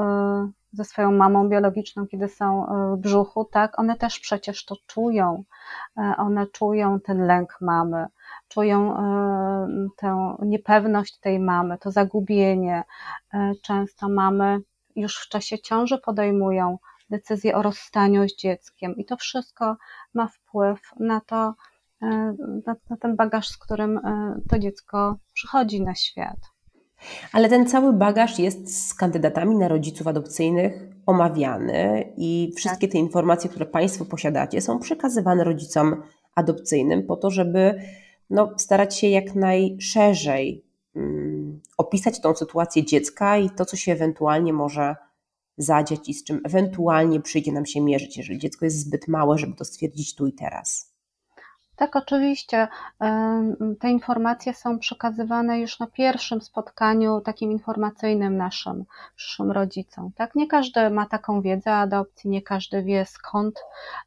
ze 0.72 0.84
swoją 0.84 1.12
mamą 1.12 1.48
biologiczną, 1.48 2.06
kiedy 2.06 2.28
są 2.28 2.66
w 2.96 3.00
brzuchu, 3.00 3.44
tak, 3.44 3.78
one 3.78 3.96
też 3.96 4.20
przecież 4.20 4.64
to 4.64 4.76
czują. 4.86 5.44
One 6.16 6.46
czują 6.46 7.00
ten 7.00 7.26
lęk 7.26 7.58
mamy, 7.60 8.06
czują 8.48 8.96
tę 9.96 10.36
niepewność 10.42 11.18
tej 11.18 11.40
mamy, 11.40 11.78
to 11.78 11.90
zagubienie. 11.90 12.84
Często 13.62 14.08
mamy 14.08 14.60
już 14.96 15.16
w 15.16 15.28
czasie 15.28 15.58
ciąży 15.58 15.98
podejmują 15.98 16.78
decyzję 17.12 17.56
o 17.56 17.62
rozstaniu 17.62 18.28
z 18.28 18.36
dzieckiem. 18.36 18.96
I 18.96 19.04
to 19.04 19.16
wszystko 19.16 19.76
ma 20.14 20.28
wpływ 20.28 20.80
na 21.00 21.20
to, 21.20 21.54
e, 22.02 22.34
na, 22.66 22.76
na 22.90 22.96
ten 22.96 23.16
bagaż, 23.16 23.48
z 23.48 23.56
którym 23.56 23.98
e, 23.98 24.34
to 24.50 24.58
dziecko 24.58 25.18
przychodzi 25.34 25.82
na 25.82 25.94
świat. 25.94 26.38
Ale 27.32 27.48
ten 27.48 27.66
cały 27.66 27.92
bagaż 27.92 28.38
jest 28.38 28.88
z 28.88 28.94
kandydatami 28.94 29.56
na 29.56 29.68
rodziców 29.68 30.06
adopcyjnych 30.06 30.72
omawiany 31.06 32.12
i 32.16 32.52
wszystkie 32.56 32.88
te 32.88 32.98
informacje, 32.98 33.50
które 33.50 33.66
Państwo 33.66 34.04
posiadacie, 34.04 34.60
są 34.60 34.78
przekazywane 34.78 35.44
rodzicom 35.44 36.02
adopcyjnym 36.34 37.06
po 37.06 37.16
to, 37.16 37.30
żeby 37.30 37.82
no, 38.30 38.52
starać 38.56 38.98
się 38.98 39.06
jak 39.06 39.34
najszerzej 39.34 40.64
um, 40.94 41.60
opisać 41.78 42.20
tą 42.20 42.34
sytuację 42.34 42.84
dziecka 42.84 43.38
i 43.38 43.50
to, 43.50 43.64
co 43.64 43.76
się 43.76 43.92
ewentualnie 43.92 44.52
może 44.52 44.96
zadziać 45.56 46.08
i 46.08 46.14
z 46.14 46.24
czym 46.24 46.40
ewentualnie 46.44 47.20
przyjdzie 47.20 47.52
nam 47.52 47.66
się 47.66 47.80
mierzyć, 47.80 48.16
jeżeli 48.16 48.38
dziecko 48.38 48.64
jest 48.64 48.80
zbyt 48.80 49.08
małe, 49.08 49.38
żeby 49.38 49.54
to 49.54 49.64
stwierdzić 49.64 50.14
tu 50.14 50.26
i 50.26 50.32
teraz. 50.32 50.92
Tak, 51.76 51.96
oczywiście. 51.96 52.68
Te 53.80 53.90
informacje 53.90 54.54
są 54.54 54.78
przekazywane 54.78 55.60
już 55.60 55.80
na 55.80 55.86
pierwszym 55.86 56.42
spotkaniu 56.42 57.20
takim 57.20 57.52
informacyjnym 57.52 58.36
naszym 58.36 58.84
przyszłym 59.16 59.50
rodzicom. 59.50 60.12
Tak? 60.16 60.34
Nie 60.34 60.46
każdy 60.46 60.90
ma 60.90 61.06
taką 61.06 61.42
wiedzę 61.42 61.74
adopcji, 61.74 62.30
nie 62.30 62.42
każdy 62.42 62.82
wie 62.82 63.06
skąd 63.06 63.64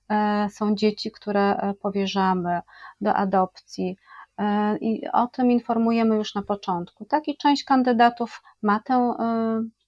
e, 0.10 0.48
są 0.50 0.76
dzieci, 0.76 1.12
które 1.12 1.58
e, 1.58 1.74
powierzamy 1.74 2.62
do 3.02 3.14
adopcji. 3.14 3.98
E, 4.38 4.78
I 4.78 5.08
o 5.14 5.28
tym 5.28 5.52
informujemy 5.52 6.16
już 6.16 6.36
na 6.36 6.42
początku. 6.42 7.06
Tak? 7.06 7.28
I 7.28 7.38
część 7.38 7.64
kandydatów 7.64 8.42
ma 8.62 8.80
tę 8.80 9.14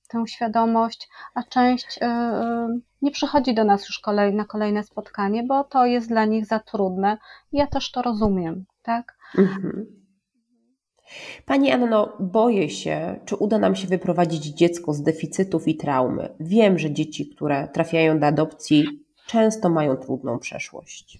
tę 0.07 0.23
świadomość, 0.27 1.09
a 1.33 1.43
część 1.43 1.99
e, 2.01 2.05
e, 2.05 2.79
nie 3.01 3.11
przychodzi 3.11 3.53
do 3.53 3.63
nas 3.63 3.87
już 3.87 3.99
kolej, 3.99 4.35
na 4.35 4.45
kolejne 4.45 4.83
spotkanie, 4.83 5.43
bo 5.43 5.63
to 5.63 5.85
jest 5.85 6.07
dla 6.07 6.25
nich 6.25 6.45
za 6.45 6.59
trudne. 6.59 7.17
Ja 7.51 7.67
też 7.67 7.91
to 7.91 8.01
rozumiem, 8.01 8.65
tak? 8.83 9.17
Mhm. 9.37 9.85
Pani 11.45 11.71
Anno, 11.71 12.13
boję 12.19 12.69
się, 12.69 13.19
czy 13.25 13.35
uda 13.35 13.57
nam 13.57 13.75
się 13.75 13.87
wyprowadzić 13.87 14.45
dziecko 14.45 14.93
z 14.93 15.03
deficytów 15.03 15.67
i 15.67 15.77
traumy. 15.77 16.35
Wiem, 16.39 16.79
że 16.79 16.91
dzieci, 16.91 17.29
które 17.29 17.67
trafiają 17.67 18.19
do 18.19 18.27
adopcji, 18.27 18.85
często 19.27 19.69
mają 19.69 19.95
trudną 19.95 20.39
przeszłość. 20.39 21.19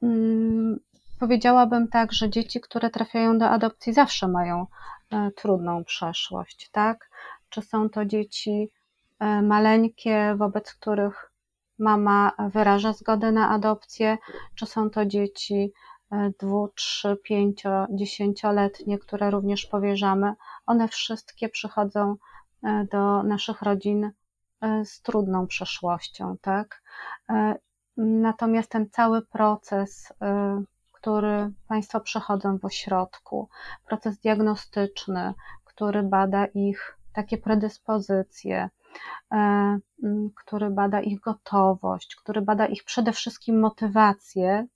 Hmm, 0.00 0.80
powiedziałabym 1.18 1.88
tak, 1.88 2.12
że 2.12 2.30
dzieci, 2.30 2.60
które 2.60 2.90
trafiają 2.90 3.38
do 3.38 3.48
adopcji, 3.48 3.92
zawsze 3.92 4.28
mają 4.28 4.66
e, 5.10 5.30
trudną 5.30 5.84
przeszłość, 5.84 6.70
tak? 6.72 7.10
Czy 7.52 7.62
są 7.62 7.88
to 7.90 8.04
dzieci 8.04 8.70
e, 9.18 9.42
maleńkie, 9.42 10.34
wobec 10.38 10.74
których 10.74 11.32
mama 11.78 12.32
wyraża 12.52 12.92
zgodę 12.92 13.32
na 13.32 13.50
adopcję, 13.50 14.18
czy 14.54 14.66
są 14.66 14.90
to 14.90 15.06
dzieci 15.06 15.72
e, 16.10 16.32
dwu, 16.40 16.68
trzy, 16.74 17.16
pięcio, 17.24 17.86
dziesięcioletnie, 17.90 18.98
które 18.98 19.30
również 19.30 19.66
powierzamy. 19.66 20.34
One 20.66 20.88
wszystkie 20.88 21.48
przychodzą 21.48 22.16
e, 22.62 22.86
do 22.90 23.22
naszych 23.22 23.62
rodzin 23.62 24.10
z 24.84 25.02
trudną 25.02 25.46
przeszłością, 25.46 26.36
tak? 26.40 26.82
Natomiast 27.96 28.70
ten 28.70 28.90
cały 28.90 29.22
proces, 29.22 30.12
który 30.92 31.50
Państwo 31.68 32.00
przechodzą 32.00 32.58
w 32.58 32.64
ośrodku, 32.64 33.48
proces 33.86 34.18
diagnostyczny, 34.18 35.34
który 35.64 36.02
bada 36.02 36.46
ich 36.46 36.98
takie 37.12 37.38
predyspozycje, 37.38 38.70
e, 39.32 39.78
który 40.36 40.70
bada 40.70 41.00
ich 41.00 41.20
gotowość, 41.20 42.16
który 42.16 42.42
bada 42.42 42.66
ich 42.66 42.84
przede 42.84 43.12
wszystkim 43.12 43.60
motywację, 43.60 44.66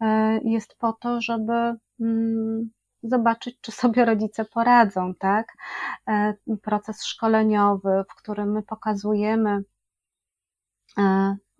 e, 0.00 0.38
jest 0.44 0.78
po 0.78 0.92
to, 0.92 1.20
żeby 1.20 1.74
zobaczyć, 3.02 3.58
czy 3.60 3.72
sobie 3.72 4.04
rodzice 4.04 4.44
poradzą, 4.44 5.14
tak? 5.14 5.52
E, 6.08 6.34
proces 6.62 7.04
szkoleniowy, 7.04 8.04
w 8.10 8.14
którym 8.14 8.52
my 8.52 8.62
pokazujemy 8.62 9.62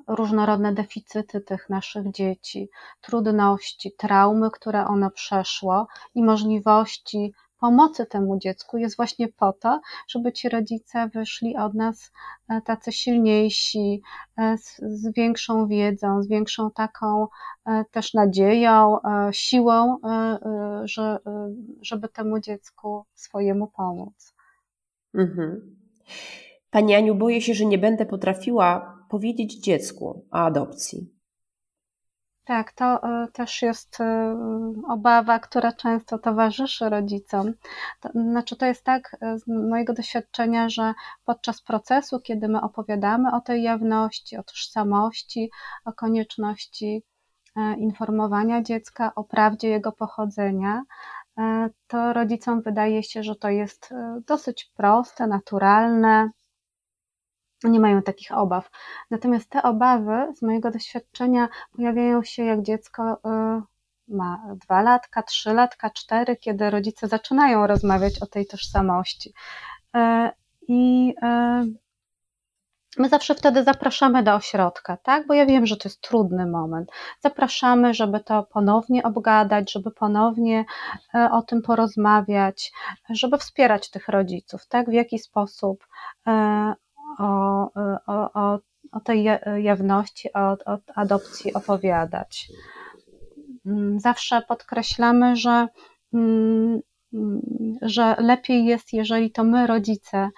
różnorodne 0.08 0.74
deficyty 0.74 1.40
tych 1.40 1.70
naszych 1.70 2.10
dzieci, 2.10 2.68
trudności, 3.00 3.92
traumy, 3.98 4.50
które 4.50 4.86
ono 4.86 5.10
przeszło 5.10 5.86
i 6.14 6.22
możliwości 6.22 7.32
pomocy 7.60 8.06
temu 8.06 8.38
dziecku 8.38 8.78
jest 8.78 8.96
właśnie 8.96 9.28
po 9.28 9.52
to, 9.52 9.80
żeby 10.08 10.32
ci 10.32 10.48
rodzice 10.48 11.08
wyszli 11.14 11.56
od 11.56 11.74
nas 11.74 12.12
e, 12.48 12.60
tacy 12.60 12.92
silniejsi, 12.92 14.02
e, 14.38 14.58
z, 14.58 14.76
z 14.78 15.14
większą 15.14 15.66
wiedzą, 15.66 16.22
z 16.22 16.28
większą 16.28 16.70
taką 16.70 17.26
e, 17.66 17.84
też 17.90 18.14
nadzieją, 18.14 18.98
siłą, 19.32 19.96
że, 20.84 21.18
żeby 21.82 22.08
temu 22.08 22.40
dziecku 22.40 23.04
swojemu 23.14 23.66
pomóc. 23.66 24.34
Mhm. 25.14 25.76
Pani 26.70 26.94
Aniu, 26.94 27.14
boję 27.14 27.40
się, 27.40 27.54
że 27.54 27.64
nie 27.64 27.78
będę 27.78 28.06
potrafiła 28.06 28.98
powiedzieć 29.10 29.54
dziecku 29.54 30.24
o 30.30 30.36
adopcji. 30.36 31.15
Tak, 32.46 32.72
to 32.72 33.02
e, 33.02 33.28
też 33.32 33.62
jest 33.62 34.00
e, 34.00 34.36
obawa, 34.88 35.38
która 35.38 35.72
często 35.72 36.18
towarzyszy 36.18 36.88
rodzicom. 36.88 37.52
To, 38.00 38.08
znaczy, 38.14 38.56
to 38.56 38.66
jest 38.66 38.84
tak 38.84 39.16
e, 39.20 39.38
z 39.38 39.46
mojego 39.46 39.92
doświadczenia, 39.92 40.68
że 40.68 40.94
podczas 41.24 41.62
procesu, 41.62 42.20
kiedy 42.20 42.48
my 42.48 42.60
opowiadamy 42.60 43.32
o 43.34 43.40
tej 43.40 43.62
jawności, 43.62 44.36
o 44.36 44.42
tożsamości, 44.42 45.50
o 45.84 45.92
konieczności 45.92 47.02
informowania 47.78 48.62
dziecka 48.62 49.12
o 49.14 49.24
prawdzie 49.24 49.68
jego 49.68 49.92
pochodzenia, 49.92 50.82
to 51.86 52.12
rodzicom 52.12 52.62
wydaje 52.62 53.02
się, 53.02 53.22
że 53.22 53.36
to 53.36 53.48
jest 53.48 53.94
dosyć 54.26 54.70
proste, 54.74 55.26
naturalne, 55.26 56.30
nie 57.64 57.80
mają 57.80 58.02
takich 58.02 58.32
obaw. 58.32 58.70
Natomiast 59.10 59.50
te 59.50 59.62
obawy, 59.62 60.32
z 60.36 60.42
mojego 60.42 60.70
doświadczenia, 60.70 61.48
pojawiają 61.76 62.22
się 62.24 62.44
jak 62.44 62.62
dziecko 62.62 63.12
y, 63.12 63.62
ma 64.08 64.42
dwa 64.64 64.82
latka, 64.82 65.22
trzy 65.22 65.54
latka, 65.54 65.90
cztery, 65.90 66.36
kiedy 66.36 66.70
rodzice 66.70 67.08
zaczynają 67.08 67.66
rozmawiać 67.66 68.22
o 68.22 68.26
tej 68.26 68.46
tożsamości. 68.46 69.32
Y, 69.96 70.00
I 70.68 71.14
y, 71.22 71.86
My 72.98 73.08
zawsze 73.08 73.34
wtedy 73.34 73.64
zapraszamy 73.64 74.22
do 74.22 74.34
ośrodka, 74.34 74.96
tak? 74.96 75.26
Bo 75.26 75.34
ja 75.34 75.46
wiem, 75.46 75.66
że 75.66 75.76
to 75.76 75.88
jest 75.88 76.00
trudny 76.00 76.46
moment. 76.46 76.90
Zapraszamy, 77.20 77.94
żeby 77.94 78.20
to 78.20 78.42
ponownie 78.42 79.02
obgadać, 79.02 79.72
żeby 79.72 79.90
ponownie 79.90 80.64
o 81.32 81.42
tym 81.42 81.62
porozmawiać, 81.62 82.72
żeby 83.10 83.38
wspierać 83.38 83.90
tych 83.90 84.08
rodziców, 84.08 84.66
tak? 84.68 84.90
W 84.90 84.92
jaki 84.92 85.18
sposób 85.18 85.86
o, 87.18 87.70
o, 88.06 88.32
o, 88.34 88.58
o 88.92 89.00
tej 89.00 89.24
jawności, 89.58 90.32
o, 90.32 90.52
o 90.52 90.78
adopcji 90.94 91.54
opowiadać. 91.54 92.48
Mm, 93.66 94.00
zawsze 94.00 94.42
podkreślamy, 94.48 95.36
że, 95.36 95.68
mm, 96.14 96.80
że 97.82 98.16
lepiej 98.18 98.64
jest, 98.64 98.92
jeżeli 98.92 99.30
to 99.30 99.44
my, 99.44 99.66
rodzice 99.66 100.30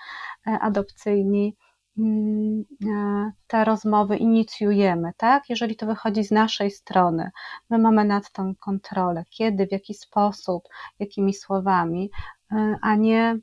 e, 0.47 0.51
adopcyjni, 0.61 1.57
mm, 1.99 2.64
e, 2.87 3.33
te 3.47 3.64
rozmowy 3.64 4.17
inicjujemy, 4.17 5.12
tak? 5.17 5.49
Jeżeli 5.49 5.77
to 5.77 5.87
wychodzi 5.87 6.25
z 6.25 6.31
naszej 6.31 6.71
strony, 6.71 7.31
my 7.71 7.79
mamy 7.79 8.05
nad 8.05 8.33
tą 8.33 8.55
kontrolę, 8.55 9.25
kiedy, 9.31 9.67
w 9.67 9.73
jaki 9.73 9.95
sposób, 9.95 10.62
jakimi 10.99 11.35
słowami, 11.35 12.11
e, 12.53 12.77
a 12.83 12.95
nie 12.95 13.38
Mm, 13.38 13.43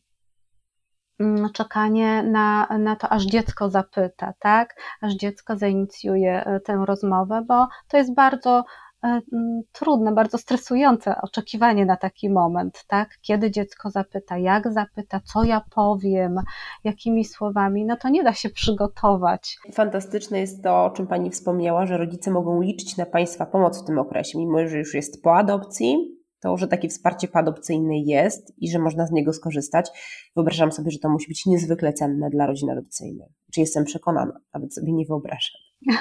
czekanie 1.53 2.23
na, 2.23 2.67
na 2.79 2.95
to, 2.95 3.09
aż 3.09 3.23
dziecko 3.23 3.69
zapyta, 3.69 4.33
tak? 4.39 4.75
Aż 5.01 5.13
dziecko 5.13 5.57
zainicjuje 5.57 6.45
e, 6.45 6.59
tę 6.59 6.83
rozmowę, 6.85 7.41
bo 7.47 7.67
to 7.87 7.97
jest 7.97 8.13
bardzo 8.13 8.63
e, 9.03 9.07
mm, 9.07 9.61
trudne, 9.71 10.11
bardzo 10.13 10.37
stresujące 10.37 11.21
oczekiwanie 11.21 11.85
na 11.85 11.97
taki 11.97 12.29
moment, 12.29 12.83
tak? 12.87 13.09
Kiedy 13.21 13.51
dziecko 13.51 13.89
zapyta, 13.89 14.37
jak 14.37 14.73
zapyta, 14.73 15.19
co 15.19 15.43
ja 15.43 15.61
powiem, 15.75 16.35
jakimi 16.83 17.25
słowami, 17.25 17.85
no 17.85 17.95
to 17.97 18.09
nie 18.09 18.23
da 18.23 18.33
się 18.33 18.49
przygotować. 18.49 19.57
Fantastyczne 19.73 20.39
jest 20.39 20.63
to, 20.63 20.85
o 20.85 20.89
czym 20.89 21.07
Pani 21.07 21.29
wspomniała, 21.29 21.85
że 21.85 21.97
rodzice 21.97 22.31
mogą 22.31 22.61
liczyć 22.61 22.97
na 22.97 23.05
Państwa 23.05 23.45
pomoc 23.45 23.83
w 23.83 23.85
tym 23.85 23.99
okresie, 23.99 24.37
mimo 24.37 24.67
że 24.67 24.77
już 24.77 24.93
jest 24.93 25.23
po 25.23 25.35
adopcji, 25.35 26.15
to, 26.45 26.57
że 26.57 26.67
takie 26.67 26.89
wsparcie 26.89 27.27
adopcyjne 27.33 27.99
jest 27.99 28.53
i 28.57 28.71
że 28.71 28.79
można 28.79 29.07
z 29.07 29.11
niego 29.11 29.33
skorzystać, 29.33 29.89
wyobrażam 30.35 30.71
sobie, 30.71 30.91
że 30.91 30.99
to 30.99 31.09
musi 31.09 31.27
być 31.27 31.45
niezwykle 31.45 31.93
cenne 31.93 32.29
dla 32.29 32.45
rodzin 32.45 32.69
adopcyjnych. 32.69 33.27
Czy 33.53 33.59
jestem 33.59 33.83
przekonana? 33.85 34.39
Nawet 34.53 34.73
sobie 34.73 34.93
nie 34.93 35.05
wyobrażam. 35.05 35.61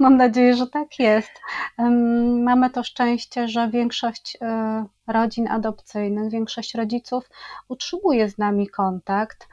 Mam 0.00 0.16
nadzieję, 0.16 0.56
że 0.56 0.66
tak 0.66 0.98
jest. 0.98 1.30
Mamy 2.44 2.70
to 2.70 2.84
szczęście, 2.84 3.48
że 3.48 3.70
większość 3.70 4.38
e, 4.40 4.84
rodzin 5.06 5.48
adopcyjnych, 5.48 6.32
większość 6.32 6.74
rodziców 6.74 7.30
utrzymuje 7.68 8.28
z 8.28 8.38
nami 8.38 8.68
kontakt. 8.68 9.48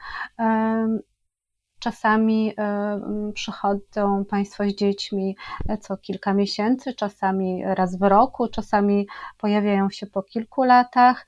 Czasami 1.86 2.52
e, 2.58 3.00
przychodzą 3.34 4.24
Państwo 4.24 4.64
z 4.64 4.74
dziećmi 4.74 5.36
e, 5.68 5.78
co 5.78 5.96
kilka 5.96 6.34
miesięcy, 6.34 6.94
czasami 6.94 7.62
raz 7.64 7.98
w 7.98 8.02
roku, 8.02 8.48
czasami 8.48 9.06
pojawiają 9.38 9.90
się 9.90 10.06
po 10.06 10.22
kilku 10.22 10.62
latach 10.62 11.26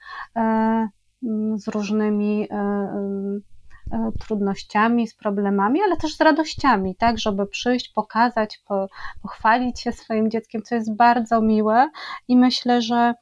z 1.54 1.68
różnymi 1.68 2.48
trudnościami, 4.20 5.08
z 5.08 5.14
problemami, 5.14 5.80
ale 5.82 5.96
też 5.96 6.16
z 6.16 6.20
radościami, 6.20 6.96
tak, 6.96 7.18
żeby 7.18 7.46
przyjść, 7.46 7.92
pokazać, 7.92 8.60
po, 8.68 8.88
pochwalić 9.22 9.80
się 9.80 9.92
swoim 9.92 10.30
dzieckiem, 10.30 10.62
co 10.62 10.74
jest 10.74 10.96
bardzo 10.96 11.40
miłe 11.40 11.90
i 12.28 12.36
myślę, 12.36 12.82
że 12.82 13.14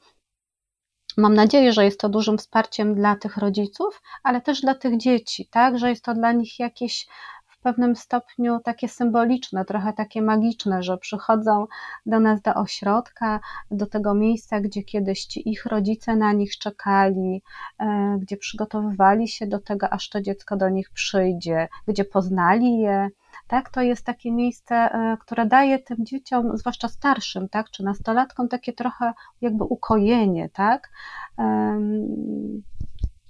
Mam 1.17 1.35
nadzieję, 1.35 1.73
że 1.73 1.85
jest 1.85 2.01
to 2.01 2.09
dużym 2.09 2.39
wsparciem 2.39 2.95
dla 2.95 3.17
tych 3.17 3.37
rodziców, 3.37 4.03
ale 4.23 4.41
też 4.41 4.61
dla 4.61 4.75
tych 4.75 4.97
dzieci, 4.97 5.49
tak, 5.51 5.79
że 5.79 5.91
jest 5.91 6.05
to 6.05 6.15
dla 6.15 6.33
nich 6.33 6.59
jakieś 6.59 7.07
w 7.47 7.61
pewnym 7.61 7.97
stopniu 7.97 8.61
takie 8.65 8.89
symboliczne, 8.89 9.65
trochę 9.65 9.93
takie 9.93 10.23
magiczne, 10.23 10.83
że 10.83 10.99
przychodzą 10.99 11.67
do 12.07 12.21
nas 12.21 12.41
do 12.41 12.55
ośrodka, 12.55 13.41
do 13.71 13.87
tego 13.87 14.15
miejsca, 14.15 14.61
gdzie 14.61 14.83
kiedyś 14.83 15.25
ci 15.25 15.51
ich 15.51 15.67
rodzice 15.67 16.17
na 16.17 16.33
nich 16.33 16.59
czekali, 16.59 17.43
e, 17.79 18.17
gdzie 18.21 18.37
przygotowywali 18.37 19.29
się 19.29 19.47
do 19.47 19.59
tego, 19.59 19.91
aż 19.91 20.09
to 20.09 20.21
dziecko 20.21 20.57
do 20.57 20.69
nich 20.69 20.91
przyjdzie, 20.91 21.69
gdzie 21.89 22.05
poznali 22.05 22.79
je. 22.79 23.09
Tak, 23.47 23.71
to 23.71 23.81
jest 23.81 24.07
takie 24.07 24.33
miejsce, 24.33 24.75
e, 24.75 25.17
które 25.21 25.47
daje 25.47 25.79
tym 25.79 25.97
dzieciom, 26.07 26.57
zwłaszcza 26.57 26.89
starszym, 26.89 27.49
tak, 27.49 27.71
czy 27.71 27.85
nastolatkom, 27.85 28.49
takie 28.49 28.73
trochę 28.73 29.13
jakby 29.41 29.65
ukojenie, 29.65 30.49
tak. 30.49 30.91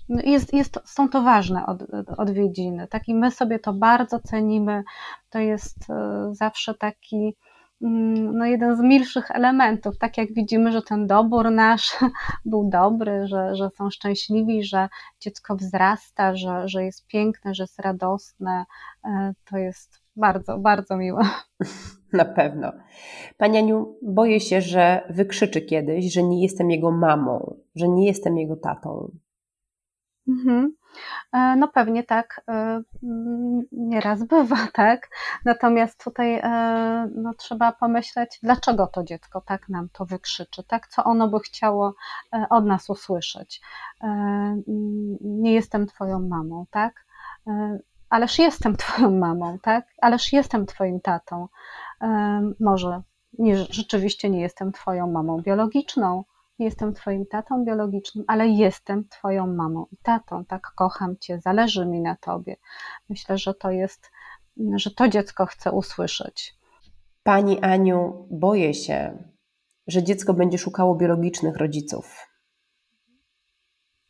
No 0.09 0.23
jest, 0.25 0.53
jest, 0.53 0.79
są 0.85 1.09
to 1.09 1.23
ważne 1.23 1.67
od, 1.67 1.83
odwiedziny. 2.17 2.89
Tak? 2.89 3.09
I 3.09 3.15
my 3.15 3.31
sobie 3.31 3.59
to 3.59 3.73
bardzo 3.73 4.21
cenimy. 4.21 4.85
To 5.31 5.39
jest 5.39 5.91
e, 5.91 6.29
zawsze 6.35 6.75
taki 6.75 7.37
mm, 7.83 8.39
no 8.39 8.45
jeden 8.47 8.77
z 8.77 8.81
milszych 8.81 9.31
elementów. 9.31 9.99
Tak 9.99 10.19
jak 10.19 10.33
widzimy, 10.35 10.73
że 10.73 10.83
ten 10.83 11.07
dobór 11.07 11.51
nasz 11.51 11.97
był 12.45 12.71
dobry, 12.71 13.27
że, 13.27 13.57
że 13.57 13.71
są 13.71 13.91
szczęśliwi, 13.91 14.65
że 14.65 14.89
dziecko 15.21 15.57
wzrasta, 15.57 16.37
że, 16.37 16.69
że 16.69 16.85
jest 16.85 17.07
piękne, 17.07 17.55
że 17.55 17.63
jest 17.63 17.79
radosne, 17.79 18.65
e, 19.05 19.33
to 19.45 19.59
jest 19.59 20.06
bardzo, 20.17 20.59
bardzo 20.59 20.97
miłe. 20.97 21.23
Na 22.13 22.25
pewno. 22.25 22.73
Pani 23.37 23.59
Aniu, 23.59 23.99
boję 24.03 24.41
się, 24.41 24.61
że 24.61 25.07
wykrzyczy 25.11 25.61
kiedyś, 25.61 26.13
że 26.13 26.23
nie 26.23 26.43
jestem 26.43 26.71
jego 26.71 26.91
mamą, 26.91 27.57
że 27.75 27.89
nie 27.89 28.07
jestem 28.07 28.39
jego 28.39 28.57
tatą. 28.57 29.11
Mhm. 30.29 30.75
E, 31.33 31.57
no 31.57 31.69
pewnie 31.69 32.05
tak, 32.05 32.41
e, 32.49 32.53
mm, 33.03 33.63
nieraz 33.73 34.25
bywa, 34.25 34.57
tak. 34.73 35.09
Natomiast 35.45 36.05
tutaj 36.05 36.35
e, 36.35 37.11
no, 37.15 37.35
trzeba 37.35 37.73
pomyśleć, 37.73 38.39
dlaczego 38.43 38.87
to 38.87 39.05
dziecko 39.05 39.41
tak 39.41 39.69
nam 39.69 39.89
to 39.93 40.05
wykrzyczy, 40.05 40.65
tak, 40.65 40.87
co 40.87 41.05
ono 41.05 41.29
by 41.29 41.39
chciało 41.41 41.95
od 42.51 42.67
nas 42.67 42.91
usłyszeć. 42.91 43.61
Mm, 44.03 44.63
nie 45.21 45.53
jestem 45.55 45.87
twoją 45.87 46.29
mamą, 46.29 46.67
tak, 46.71 47.07
ależ 48.11 48.39
jestem 48.39 48.77
twoją 48.77 49.11
mamą, 49.11 49.59
tak, 49.59 49.87
ależ 50.03 50.33
jestem 50.33 50.67
twoim 50.67 51.01
tatą. 51.01 51.49
Może 52.61 53.03
nie, 53.39 53.57
rzeczywiście 53.71 54.31
nie 54.31 54.41
jestem 54.41 54.73
twoją 54.73 55.07
mamą 55.07 55.43
biologiczną, 55.43 56.25
nie 56.59 56.67
jestem 56.67 56.95
Twoim 56.95 57.27
tatą 57.27 57.65
biologicznym, 57.65 58.25
ale 58.29 58.49
jestem 58.49 59.09
Twoją 59.09 59.47
mamą 59.47 59.87
i 59.93 59.97
tatą. 59.97 60.45
Tak, 60.45 60.73
kocham 60.77 61.19
Cię, 61.19 61.41
zależy 61.41 61.87
mi 61.87 62.01
na 62.01 62.17
Tobie. 62.17 62.57
Myślę, 63.09 63.39
że 63.39 63.55
to 63.55 63.71
jest, 63.71 64.11
że 64.75 64.91
to 64.91 65.09
dziecko 65.09 65.47
chce 65.47 65.73
usłyszeć. 65.73 66.55
Pani 67.23 67.61
Aniu, 67.61 68.27
boję 68.31 68.75
się, 68.75 69.29
że 69.87 70.03
dziecko 70.03 70.35
będzie 70.35 70.59
szukało 70.59 70.95
biologicznych 70.95 71.57
rodziców. 71.57 72.27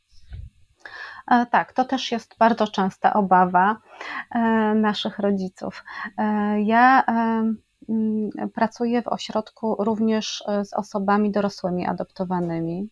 E, 0.05 1.16
tak, 1.27 1.73
to 1.73 1.85
też 1.85 2.12
jest 2.12 2.37
bardzo 2.39 2.69
częsta 2.69 3.15
obawa 3.15 3.77
e, 4.31 4.39
naszych 4.75 5.19
rodziców. 5.19 5.85
E, 6.19 6.61
ja 6.62 7.05
Mm, 7.89 8.31
pracuję 8.55 9.03
w 9.03 9.09
ośrodku 9.09 9.77
również 9.79 10.45
e, 10.49 10.65
z 10.65 10.75
osobami 10.75 11.31
dorosłymi 11.31 11.87
adoptowanymi. 11.87 12.89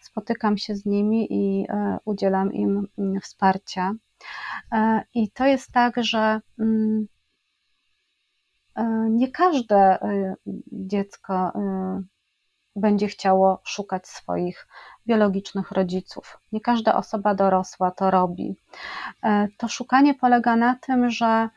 Spotykam 0.00 0.58
się 0.58 0.74
z 0.76 0.86
nimi 0.86 1.26
i 1.30 1.66
e, 1.68 1.98
udzielam 2.04 2.52
im 2.52 2.86
mm, 2.98 3.20
wsparcia. 3.20 3.92
E, 4.72 5.02
I 5.14 5.30
to 5.30 5.46
jest 5.46 5.72
tak, 5.72 6.04
że 6.04 6.40
mm, 6.58 7.06
nie 9.10 9.30
każde 9.30 9.98
dziecko 10.72 11.52
będzie 12.76 13.08
chciało 13.08 13.60
szukać 13.64 14.06
swoich 14.06 14.66
biologicznych 15.06 15.70
rodziców. 15.70 16.38
Nie 16.52 16.60
każda 16.60 16.94
osoba 16.94 17.34
dorosła 17.34 17.90
to 17.90 18.10
robi. 18.10 18.56
To 19.58 19.68
szukanie 19.68 20.14
polega 20.14 20.56
na 20.56 20.74
tym, 20.74 21.10
że 21.10 21.48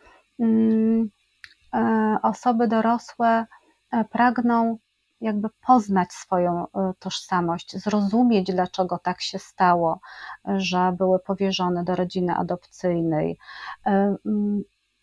E, 1.74 2.18
osoby 2.24 2.68
dorosłe 2.68 3.46
e, 3.92 4.06
pragną 4.06 4.78
jakby 5.22 5.50
poznać 5.68 6.12
swoją 6.12 6.68
e, 6.68 6.94
tożsamość, 7.00 7.78
zrozumieć, 7.78 8.52
dlaczego 8.52 9.00
tak 9.04 9.22
się 9.22 9.40
stało, 9.40 10.00
że 10.46 10.94
były 10.98 11.20
powierzone 11.20 11.84
do 11.84 11.96
rodziny 11.96 12.36
adopcyjnej, 12.36 13.38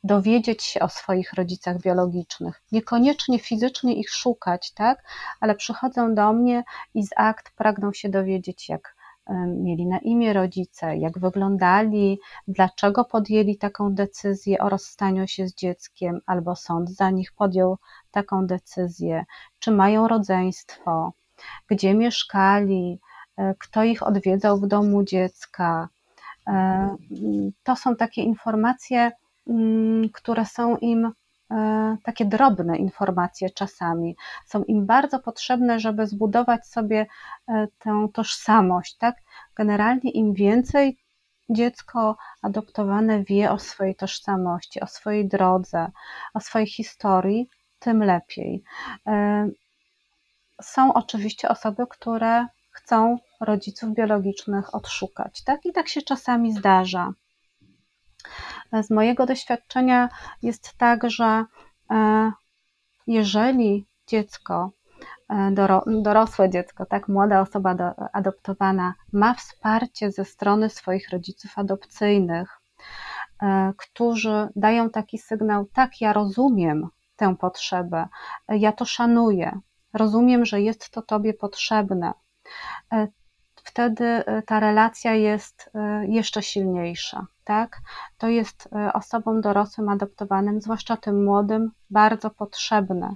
dowiedzieć 0.07 0.63
się 0.63 0.81
o 0.81 0.89
swoich 0.89 1.33
rodzicach 1.33 1.81
biologicznych, 1.81 2.63
niekoniecznie 2.73 3.39
fizycznie 3.39 3.95
ich 3.95 4.11
szukać, 4.11 4.73
tak, 4.73 5.05
ale 5.41 5.55
przychodzą 5.55 6.15
do 6.15 6.33
mnie 6.33 6.65
i 6.95 7.07
z 7.07 7.11
akt 7.17 7.53
pragną 7.57 7.93
się 7.93 8.09
dowiedzieć, 8.09 8.69
jak 8.69 8.97
mieli 9.47 9.87
na 9.87 9.99
imię 9.99 10.33
rodzice, 10.33 10.97
jak 10.97 11.19
wyglądali, 11.19 12.21
dlaczego 12.49 13.05
podjęli 13.05 13.57
taką 13.59 13.95
decyzję 13.95 14.59
o 14.59 14.69
rozstaniu 14.69 15.29
się 15.29 15.49
z 15.49 15.55
dzieckiem, 15.55 16.21
albo 16.27 16.57
sąd 16.57 16.91
za 16.91 17.11
nich 17.11 17.33
podjął 17.33 17.79
taką 18.11 18.47
decyzję, 18.47 19.25
czy 19.59 19.71
mają 19.71 20.09
rodzeństwo, 20.09 21.13
gdzie 21.69 21.95
mieszkali, 21.95 23.01
e, 23.37 23.55
kto 23.59 23.85
ich 23.85 24.03
odwiedzał 24.03 24.59
w 24.59 24.67
domu 24.67 25.05
dziecka. 25.05 25.89
E, 26.47 26.97
to 27.63 27.77
są 27.77 27.97
takie 27.97 28.23
informacje, 28.23 29.13
które 30.13 30.47
są 30.47 30.77
im 30.77 31.13
E, 31.51 31.97
takie 32.03 32.25
drobne 32.25 32.77
informacje 32.77 33.51
czasami 33.51 34.17
są 34.47 34.65
im 34.65 34.87
bardzo 34.87 35.19
potrzebne, 35.19 35.81
żeby 35.81 36.07
zbudować 36.07 36.67
sobie 36.67 37.07
e, 37.49 37.67
tę 37.79 38.09
tożsamość, 38.13 38.97
tak? 38.97 39.17
Generalnie 39.57 40.11
im 40.11 40.35
więcej 40.35 40.99
dziecko 41.49 42.17
adoptowane 42.43 43.25
wie 43.25 43.53
o 43.53 43.59
swojej 43.59 43.95
tożsamości, 43.95 44.81
o 44.81 44.87
swojej 44.87 45.29
drodze, 45.29 45.91
o 46.35 46.41
swojej 46.41 46.67
historii, 46.67 47.49
tym 47.79 48.03
lepiej. 48.03 48.63
E, 49.07 49.49
są 50.63 50.95
oczywiście 50.95 51.49
osoby, 51.49 51.87
które 51.91 52.47
chcą 52.71 53.19
rodziców 53.41 53.95
biologicznych 53.95 54.75
odszukać, 54.75 55.45
tak? 55.45 55.67
I 55.67 55.73
tak 55.73 55.89
się 55.89 56.03
czasami 56.03 56.53
zdarza. 56.53 57.13
Z 58.83 58.91
mojego 58.91 59.27
doświadczenia 59.27 60.09
jest 60.43 60.77
tak, 60.79 61.11
że 61.11 61.45
e, 61.91 62.33
jeżeli 63.07 63.87
dziecko, 64.07 64.71
e, 65.29 65.51
dorosłe 65.87 66.51
dziecko, 66.51 66.87
tak, 66.87 67.09
młoda 67.09 67.41
osoba 67.41 67.95
adoptowana 68.13 68.95
ma 69.13 69.35
wsparcie 69.35 70.13
ze 70.13 70.25
strony 70.25 70.71
swoich 70.71 71.11
rodziców 71.11 71.59
adopcyjnych, 71.59 72.61
e, 73.43 73.73
którzy 73.77 74.49
dają 74.57 74.91
taki 74.91 75.19
sygnał, 75.19 75.67
tak, 75.75 76.01
ja 76.01 76.13
rozumiem 76.13 76.89
tę 77.17 77.37
potrzebę, 77.37 78.09
ja 78.49 78.73
to 78.73 78.85
szanuję, 78.85 79.61
rozumiem, 79.93 80.45
że 80.45 80.61
jest 80.61 80.91
to 80.91 81.03
Tobie 81.03 81.35
potrzebne, 81.35 82.13
wtedy 83.77 84.25
ta 84.47 84.61
relacja 84.61 85.15
jest 85.15 85.71
jeszcze 86.09 86.43
silniejsza 86.43 87.27
tak, 87.47 87.81
to 88.19 88.29
jest 88.29 88.69
e, 88.73 88.93
osobom 88.93 89.41
dorosłym 89.41 89.89
adoptowanym, 89.89 90.61
zwłaszcza 90.61 90.97
tym 90.97 91.25
młodym, 91.25 91.71
bardzo 91.91 92.31
potrzebne, 92.31 93.15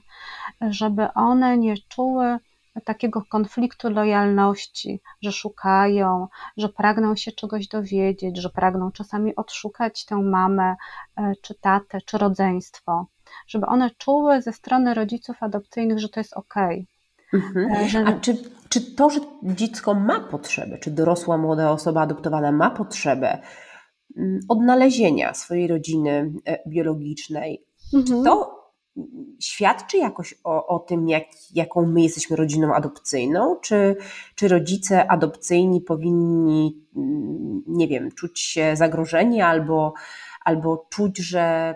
żeby 0.60 1.12
one 1.12 1.58
nie 1.58 1.74
czuły 1.88 2.38
takiego 2.84 3.22
konfliktu 3.30 3.90
lojalności, 3.90 5.00
że 5.22 5.32
szukają, 5.32 6.28
że 6.56 6.68
pragną 6.68 7.16
się 7.16 7.32
czegoś 7.32 7.68
dowiedzieć, 7.68 8.38
że 8.38 8.50
pragną 8.50 8.92
czasami 8.92 9.36
odszukać 9.36 10.04
tę 10.04 10.16
mamę, 10.16 10.76
czy 11.42 11.54
tatę, 11.54 11.98
czy 12.06 12.18
rodzeństwo, 12.18 13.06
żeby 13.48 13.66
one 13.66 13.90
czuły 13.90 14.42
ze 14.42 14.52
strony 14.52 14.94
rodziców 14.94 15.42
adopcyjnych, 15.42 15.98
że 15.98 16.08
to 16.08 16.20
jest 16.20 16.32
ok. 16.32 16.54
Mhm. 17.34 17.70
E, 17.96 18.06
A 18.06 18.12
czy, 18.12 18.36
czy 18.68 18.94
to, 18.94 19.10
że 19.10 19.20
dziecko 19.42 19.94
ma 19.94 20.20
potrzebę, 20.20 20.78
czy 20.78 20.90
dorosła 20.90 21.38
młoda 21.38 21.70
osoba 21.70 22.00
adoptowana 22.00 22.52
ma 22.52 22.70
potrzebę 22.70 23.38
mm, 24.16 24.40
odnalezienia 24.48 25.34
swojej 25.34 25.66
rodziny 25.66 26.32
e, 26.46 26.58
biologicznej, 26.68 27.64
mhm. 27.94 28.06
czy 28.06 28.24
to 28.24 28.60
świadczy 29.40 29.96
jakoś 29.96 30.34
o, 30.44 30.66
o 30.66 30.78
tym, 30.78 31.08
jak, 31.08 31.24
jaką 31.54 31.86
my 31.86 32.02
jesteśmy 32.02 32.36
rodziną 32.36 32.74
adopcyjną? 32.74 33.56
Czy, 33.62 33.96
czy 34.34 34.48
rodzice 34.48 35.10
adopcyjni 35.10 35.80
powinni, 35.80 36.86
mm, 36.96 37.62
nie 37.66 37.88
wiem, 37.88 38.10
czuć 38.12 38.40
się 38.40 38.76
zagrożeni 38.76 39.42
albo, 39.42 39.92
albo 40.44 40.86
czuć, 40.90 41.18
że, 41.18 41.74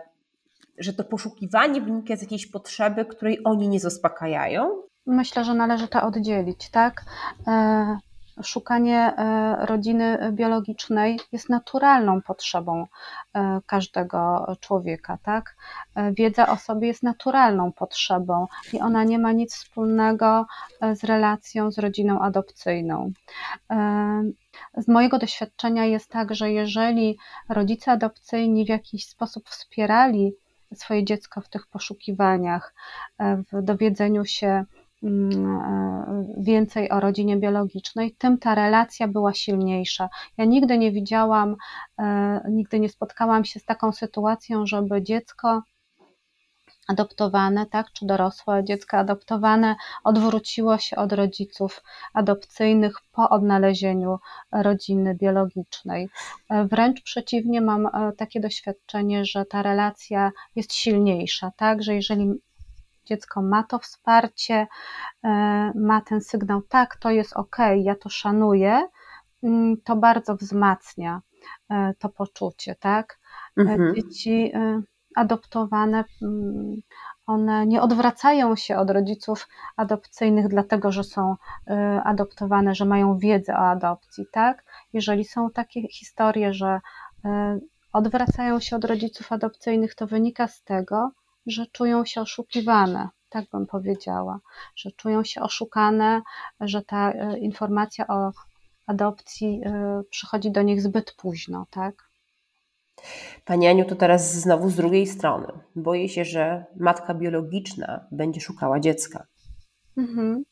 że 0.79 0.93
to 0.93 1.05
poszukiwanie 1.05 1.81
wynika 1.81 2.17
z 2.17 2.23
jakiejś 2.23 2.47
potrzeby, 2.47 3.05
której 3.05 3.38
oni 3.45 3.69
nie 3.69 3.81
zaspokajają? 3.81 4.83
Myślę, 5.07 5.45
że 5.45 5.55
należy 5.55 5.88
to 5.88 6.03
oddzielić, 6.03 6.71
tak? 6.71 7.05
E, 7.47 7.99
szukanie 8.43 8.99
e, 9.17 9.67
rodziny 9.67 10.33
biologicznej 10.33 11.21
jest 11.33 11.49
naturalną 11.49 12.23
potrzebą 12.23 12.87
e, 13.35 13.61
każdego 13.67 14.47
człowieka, 14.61 15.19
tak? 15.23 15.57
Wiedza 16.12 16.47
o 16.49 16.57
sobie 16.57 16.88
jest 16.88 17.03
naturalną 17.03 17.73
potrzebą 17.73 18.47
i 18.73 18.81
ona 18.81 19.05
nie 19.05 19.19
ma 19.19 19.33
nic 19.33 19.55
wspólnego 19.55 20.47
z 20.95 21.05
relacją 21.05 21.71
z 21.71 21.79
rodziną 21.79 22.21
adopcyjną. 22.21 23.12
Z 24.77 24.88
mojego 24.88 25.19
doświadczenia 25.19 25.85
jest 25.85 26.11
tak, 26.11 26.35
że 26.35 26.53
jeżeli 26.53 27.19
rodzice 27.49 27.93
adopcyjni 27.93 28.64
w 28.64 28.69
jakiś 28.69 29.07
sposób 29.07 29.49
wspierali 29.49 30.33
swoje 30.75 31.05
dziecko 31.05 31.40
w 31.40 31.49
tych 31.49 31.67
poszukiwaniach, 31.67 32.75
w 33.53 33.62
dowiedzeniu 33.62 34.25
się, 34.25 34.64
więcej 36.37 36.90
o 36.90 37.01
rodzinie 37.01 37.37
biologicznej, 37.37 38.14
tym 38.19 38.38
ta 38.38 38.55
relacja 38.55 39.09
była 39.09 39.35
silniejsza. 39.35 40.09
Ja 40.38 40.45
nigdy 40.45 40.79
nie 40.79 40.93
widziałam, 40.93 41.57
e, 41.99 42.40
nigdy 42.51 42.81
nie 42.81 42.88
spotkałam 42.88 43.45
się 43.45 43.61
z 43.61 43.64
taką 43.64 43.93
sytuacją, 43.93 44.67
żeby 44.67 45.03
dziecko 45.03 45.62
adoptowane, 46.88 47.67
tak, 47.67 47.93
czy 47.93 48.07
dorosłe 48.07 48.64
dziecko 48.64 48.97
adoptowane 48.97 49.77
odwróciło 50.05 50.79
się 50.79 50.97
od 50.97 51.12
rodziców 51.12 51.83
adopcyjnych 52.14 52.97
po 53.12 53.31
odnalezieniu 53.31 54.19
rodziny 54.53 55.14
biologicznej. 55.14 56.09
E, 56.51 56.64
wręcz 56.64 57.03
przeciwnie, 57.03 57.61
mam 57.61 57.88
takie 58.17 58.40
doświadczenie, 58.40 59.25
że 59.25 59.45
ta 59.45 59.62
relacja 59.62 60.31
jest 60.57 60.75
silniejsza, 60.75 61.53
tak, 61.57 61.83
że 61.83 61.95
jeżeli 61.95 62.35
dziecko 63.05 63.43
ma 63.43 63.62
to 63.62 63.79
wsparcie, 63.79 64.67
e, 65.25 65.29
ma 65.75 66.01
ten 66.01 66.21
sygnał, 66.21 66.62
tak, 66.62 66.97
to 66.97 67.11
jest 67.11 67.33
ok, 67.33 67.57
ja 67.77 67.95
to 67.95 68.09
szanuję, 68.09 68.88
mm, 69.43 69.77
to 69.85 69.97
bardzo 69.97 70.37
wzmacnia 70.37 71.21
e, 71.71 71.95
to 71.99 72.09
poczucie, 72.09 72.75
tak? 72.75 73.19
E, 73.59 73.61
mhm. 73.61 73.95
Dzieci 73.95 74.53
adoptowane, 75.17 76.05
mm, 76.23 76.77
one 77.27 77.67
nie 77.67 77.83
odwracają 77.83 78.57
się 78.57 78.77
od 78.77 78.90
rodziców 78.90 79.49
adopcyjnych, 79.77 80.49
dlatego 80.49 80.93
że 80.93 81.05
są 81.05 81.37
adoptowane, 82.05 82.75
że 82.75 82.85
mają 82.85 83.19
wiedzę 83.19 83.55
o 83.55 83.69
adopcji, 83.71 84.27
tak? 84.33 84.64
Jeżeli 84.93 85.25
są 85.25 85.51
takie 85.51 85.88
historie, 85.88 86.55
że 86.55 86.81
odwracają 87.95 88.61
się 88.61 88.77
od 88.77 88.85
rodziców 88.85 89.33
adopcyjnych, 89.33 89.95
to 89.95 90.07
wynika 90.07 90.49
z 90.49 90.62
tego, 90.62 91.11
że 91.46 91.66
czują 91.66 92.04
się 92.04 92.20
oszukiwane, 92.20 93.09
tak 93.28 93.44
bym 93.52 93.66
powiedziała, 93.66 94.40
że 94.76 94.90
czują 94.92 95.24
się 95.24 95.42
oszukane, 95.42 96.22
że 96.61 96.83
ta 96.83 97.12
e, 97.12 97.38
informacja 97.38 98.07
o 98.07 98.33
adopcji 98.87 99.61
e, 99.64 100.02
przychodzi 100.11 100.50
do 100.50 100.62
nich 100.62 100.83
zbyt 100.83 101.12
późno, 101.12 101.66
tak? 101.70 102.11
Pani 103.44 103.68
Aniu, 103.68 103.85
to 103.85 103.96
teraz 103.96 104.35
znowu 104.35 104.70
z 104.70 104.76
drugiej 104.76 105.07
strony. 105.07 105.46
Boję 105.76 106.09
się, 106.09 106.24
że 106.24 106.64
matka 106.76 107.14
biologiczna 107.14 108.07
będzie 108.11 108.40
szukała 108.40 108.80
dziecka. 108.80 109.26
Mhm. 109.96 110.44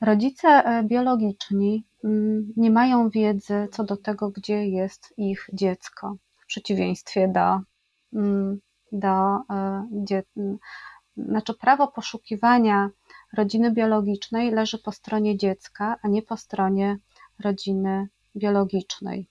Rodzice 0.00 0.48
e, 0.48 0.82
biologiczni 0.84 1.84
mm, 2.04 2.52
nie 2.56 2.70
mają 2.70 3.10
wiedzy 3.10 3.68
co 3.72 3.84
do 3.84 3.96
tego, 3.96 4.30
gdzie 4.30 4.68
jest 4.68 5.14
ich 5.16 5.46
dziecko, 5.52 6.16
w 6.36 6.46
przeciwieństwie 6.46 7.28
do 7.28 7.60
do 8.92 9.08
e, 9.50 9.88
dzieci. 9.92 10.40
Znaczy, 11.16 11.54
prawo 11.54 11.88
poszukiwania 11.88 12.90
rodziny 13.32 13.70
biologicznej 13.70 14.50
leży 14.50 14.78
po 14.78 14.92
stronie 14.92 15.36
dziecka, 15.36 15.96
a 16.02 16.08
nie 16.08 16.22
po 16.22 16.36
stronie 16.36 16.98
rodziny 17.44 18.08
biologicznej. 18.36 19.28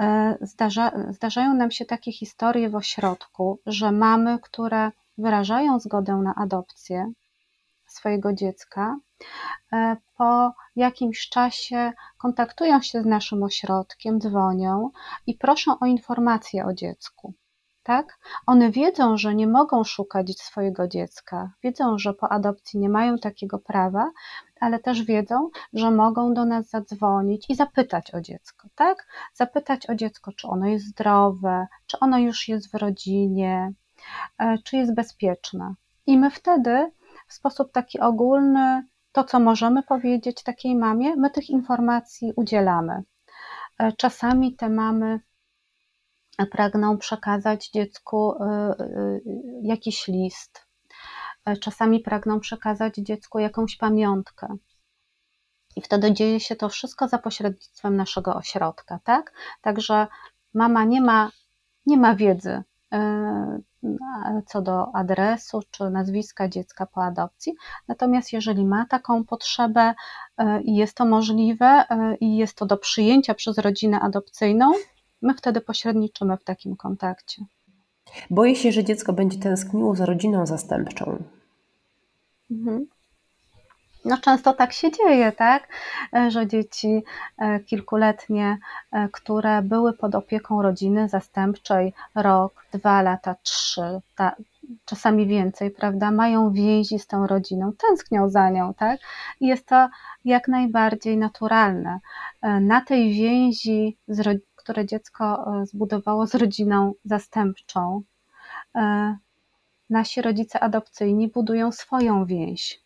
E, 0.00 0.38
zdarza, 0.40 0.92
zdarzają 1.10 1.54
nam 1.54 1.70
się 1.70 1.84
takie 1.84 2.12
historie 2.12 2.70
w 2.70 2.74
ośrodku, 2.74 3.60
że 3.66 3.92
mamy, 3.92 4.38
które 4.38 4.90
wyrażają 5.18 5.80
zgodę 5.80 6.14
na 6.14 6.34
adopcję 6.34 7.12
swojego 7.86 8.32
dziecka, 8.32 8.98
e, 9.72 9.96
po 10.16 10.52
jakimś 10.76 11.28
czasie 11.28 11.92
kontaktują 12.18 12.82
się 12.82 13.02
z 13.02 13.06
naszym 13.06 13.42
ośrodkiem, 13.42 14.20
dzwonią 14.20 14.90
i 15.26 15.34
proszą 15.34 15.78
o 15.78 15.86
informacje 15.86 16.66
o 16.66 16.72
dziecku 16.72 17.34
tak? 17.86 18.18
One 18.46 18.70
wiedzą, 18.70 19.16
że 19.16 19.34
nie 19.34 19.46
mogą 19.46 19.84
szukać 19.84 20.38
swojego 20.38 20.88
dziecka, 20.88 21.52
wiedzą, 21.62 21.98
że 21.98 22.14
po 22.14 22.28
adopcji 22.32 22.80
nie 22.80 22.88
mają 22.88 23.18
takiego 23.18 23.58
prawa, 23.58 24.10
ale 24.60 24.78
też 24.78 25.02
wiedzą, 25.02 25.50
że 25.72 25.90
mogą 25.90 26.34
do 26.34 26.44
nas 26.44 26.68
zadzwonić 26.68 27.50
i 27.50 27.54
zapytać 27.54 28.14
o 28.14 28.20
dziecko, 28.20 28.68
tak? 28.74 29.06
Zapytać 29.34 29.90
o 29.90 29.94
dziecko, 29.94 30.32
czy 30.32 30.48
ono 30.48 30.66
jest 30.66 30.86
zdrowe, 30.86 31.66
czy 31.86 31.98
ono 31.98 32.18
już 32.18 32.48
jest 32.48 32.72
w 32.72 32.74
rodzinie, 32.74 33.72
e, 34.38 34.58
czy 34.58 34.76
jest 34.76 34.94
bezpieczne. 34.94 35.74
I 36.06 36.18
my 36.18 36.30
wtedy 36.30 36.92
w 37.28 37.34
sposób 37.34 37.72
taki 37.72 38.00
ogólny, 38.00 38.86
to 39.12 39.24
co 39.24 39.40
możemy 39.40 39.82
powiedzieć 39.82 40.42
takiej 40.42 40.76
mamie, 40.76 41.16
my 41.16 41.30
tych 41.30 41.50
informacji 41.50 42.32
udzielamy. 42.36 43.02
E, 43.78 43.92
czasami 43.92 44.56
te 44.56 44.68
mamy 44.68 45.20
pragną 46.50 46.98
przekazać 46.98 47.70
dziecku 47.70 48.32
y, 48.32 48.82
y, 48.82 49.20
jakiś 49.62 50.08
list. 50.08 50.66
E, 51.46 51.56
czasami 51.56 52.00
pragną 52.00 52.40
przekazać 52.40 52.94
dziecku 52.94 53.38
jakąś 53.38 53.76
pamiątkę. 53.76 54.56
I 55.76 55.80
wtedy 55.80 56.12
dzieje 56.12 56.40
się 56.40 56.56
to 56.56 56.68
wszystko 56.68 57.08
za 57.08 57.18
pośrednictwem 57.18 57.96
naszego 57.96 58.34
ośrodka, 58.34 58.98
tak? 59.04 59.32
Także 59.60 60.06
mama 60.54 60.84
nie 60.84 61.00
ma, 61.00 61.30
nie 61.86 61.96
ma 61.96 62.14
wiedzy 62.14 62.62
e, 62.92 63.60
co 64.46 64.62
do 64.62 64.94
adresu 64.94 65.60
czy 65.70 65.90
nazwiska 65.90 66.48
dziecka 66.48 66.86
po 66.86 67.04
adopcji. 67.04 67.54
Natomiast 67.88 68.32
jeżeli 68.32 68.64
ma 68.64 68.86
taką 68.86 69.24
potrzebę 69.24 69.94
e, 70.38 70.62
i 70.62 70.76
jest 70.76 70.96
to 70.96 71.04
możliwe 71.04 71.84
i 72.20 72.36
jest 72.36 72.56
to 72.56 72.66
do 72.66 72.76
przyjęcia 72.76 73.34
przez 73.34 73.58
rodzinę 73.58 74.00
adopcyjną, 74.00 74.72
my 75.22 75.34
wtedy 75.34 75.60
pośredniczymy 75.60 76.36
w 76.36 76.44
takim 76.44 76.76
kontakcie. 76.76 77.42
Boję 78.30 78.56
się, 78.56 78.72
że 78.72 78.84
dziecko 78.84 79.12
będzie 79.12 79.38
tęskniło 79.38 79.94
za 79.96 80.06
rodziną 80.06 80.46
zastępczą. 80.46 81.22
Mhm. 82.50 82.86
No 84.06 84.18
często 84.18 84.52
tak 84.52 84.72
się 84.72 84.90
dzieje, 84.92 85.32
tak, 85.32 85.68
e, 86.14 86.30
że 86.30 86.46
dzieci 86.46 87.02
e, 87.38 87.60
kilkuletnie, 87.60 88.58
e, 88.92 89.08
które 89.12 89.62
były 89.62 89.92
pod 89.92 90.14
opieką 90.14 90.62
rodziny 90.62 91.08
zastępczej 91.08 91.92
rok, 92.14 92.64
dwa 92.72 93.02
lata, 93.02 93.34
trzy, 93.42 94.00
ta, 94.16 94.36
czasami 94.84 95.26
więcej, 95.26 95.70
prawda, 95.70 96.10
mają 96.10 96.52
więzi 96.52 96.98
z 96.98 97.06
tą 97.06 97.26
rodziną, 97.26 97.72
tęsknią 97.72 98.28
za 98.28 98.50
nią, 98.50 98.74
tak, 98.74 99.00
i 99.40 99.46
jest 99.46 99.66
to 99.66 99.88
jak 100.24 100.48
najbardziej 100.48 101.18
naturalne. 101.18 102.00
Na 102.60 102.80
tej 102.80 103.12
więzi 103.12 103.96
z, 104.08 104.42
które 104.66 104.86
dziecko 104.86 105.24
e, 105.24 105.66
zbudowało 105.66 106.26
z 106.26 106.34
rodziną 106.34 106.94
zastępczą. 107.04 108.02
E, 108.74 109.16
nasi 109.90 110.22
rodzice 110.22 110.60
adopcyjni 110.60 111.28
budują 111.28 111.72
swoją 111.72 112.24
więź. 112.24 112.80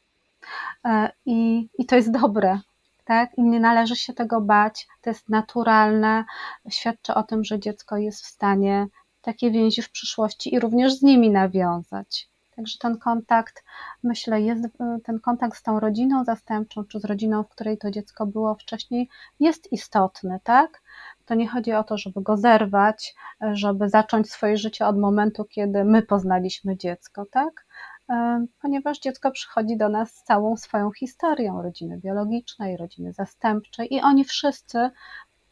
E, 0.84 1.10
I, 1.26 1.68
i 1.78 1.86
to 1.86 1.96
jest 1.96 2.10
dobre, 2.10 2.60
tak? 3.04 3.38
I 3.38 3.42
nie 3.42 3.60
należy 3.60 3.96
się 3.96 4.12
tego 4.12 4.40
bać, 4.40 4.88
to 5.02 5.10
jest 5.10 5.28
naturalne, 5.28 6.24
świadczy 6.70 7.14
o 7.14 7.22
tym, 7.22 7.44
że 7.44 7.58
dziecko 7.58 7.96
jest 7.96 8.22
w 8.22 8.26
stanie 8.26 8.86
takie 9.22 9.50
więzi 9.50 9.82
w 9.82 9.90
przyszłości 9.90 10.54
i 10.54 10.60
również 10.60 10.94
z 10.94 11.02
nimi 11.02 11.30
nawiązać. 11.30 12.28
Także 12.56 12.78
ten 12.78 12.98
kontakt, 12.98 13.64
myślę, 14.02 14.40
jest 14.40 14.62
ten 15.04 15.20
kontakt 15.20 15.58
z 15.58 15.62
tą 15.62 15.80
rodziną 15.80 16.24
zastępczą, 16.24 16.84
czy 16.84 17.00
z 17.00 17.04
rodziną, 17.04 17.42
w 17.42 17.48
której 17.48 17.78
to 17.78 17.90
dziecko 17.90 18.26
było 18.26 18.54
wcześniej, 18.54 19.08
jest 19.40 19.72
istotny, 19.72 20.40
tak? 20.44 20.82
To 21.26 21.34
nie 21.34 21.48
chodzi 21.48 21.72
o 21.72 21.84
to, 21.84 21.98
żeby 21.98 22.22
go 22.22 22.36
zerwać, 22.36 23.14
żeby 23.52 23.88
zacząć 23.88 24.30
swoje 24.30 24.56
życie 24.56 24.86
od 24.86 24.98
momentu, 24.98 25.44
kiedy 25.44 25.84
my 25.84 26.02
poznaliśmy 26.02 26.76
dziecko, 26.76 27.26
tak? 27.30 27.66
E, 28.10 28.46
ponieważ 28.62 28.98
dziecko 28.98 29.30
przychodzi 29.30 29.76
do 29.76 29.88
nas 29.88 30.14
z 30.14 30.22
całą 30.22 30.56
swoją 30.56 30.92
historią 30.92 31.62
rodziny 31.62 31.98
biologicznej, 31.98 32.76
rodziny 32.76 33.12
zastępczej 33.12 33.94
i 33.94 34.00
oni 34.00 34.24
wszyscy 34.24 34.90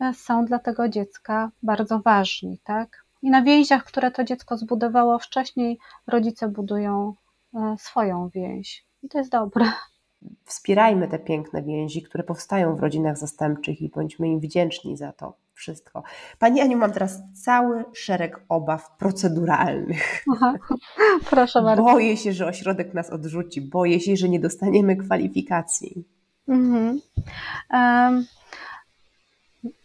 e, 0.00 0.14
są 0.14 0.44
dla 0.44 0.58
tego 0.58 0.88
dziecka 0.88 1.50
bardzo 1.62 1.98
ważni, 1.98 2.60
tak? 2.64 3.04
I 3.22 3.30
na 3.30 3.42
więziach, 3.42 3.84
które 3.84 4.10
to 4.10 4.24
dziecko 4.24 4.56
zbudowało 4.56 5.18
wcześniej, 5.18 5.78
rodzice 6.06 6.48
budują 6.48 7.14
e, 7.54 7.76
swoją 7.78 8.28
więź. 8.28 8.86
I 9.02 9.08
to 9.08 9.18
jest 9.18 9.30
dobre. 9.30 9.64
Wspierajmy 10.44 11.08
te 11.08 11.18
piękne 11.18 11.62
więzi, 11.62 12.02
które 12.02 12.24
powstają 12.24 12.76
w 12.76 12.80
rodzinach 12.80 13.18
zastępczych 13.18 13.82
i 13.82 13.88
bądźmy 13.88 14.28
im 14.28 14.40
wdzięczni 14.40 14.96
za 14.96 15.12
to 15.12 15.34
wszystko. 15.58 16.02
Pani 16.38 16.60
Aniu, 16.60 16.78
mam 16.78 16.92
teraz 16.92 17.22
cały 17.44 17.84
szereg 17.94 18.40
obaw 18.48 18.96
proceduralnych. 18.98 20.24
Aha, 20.32 20.54
proszę 21.30 21.62
bardzo. 21.62 21.82
Boję 21.82 22.16
się, 22.16 22.32
że 22.32 22.46
ośrodek 22.46 22.94
nas 22.94 23.10
odrzuci, 23.10 23.60
boję 23.60 24.00
się, 24.00 24.16
że 24.16 24.28
nie 24.28 24.40
dostaniemy 24.40 24.96
kwalifikacji. 24.96 26.04
Mhm. 26.48 27.00
Um, 27.72 28.26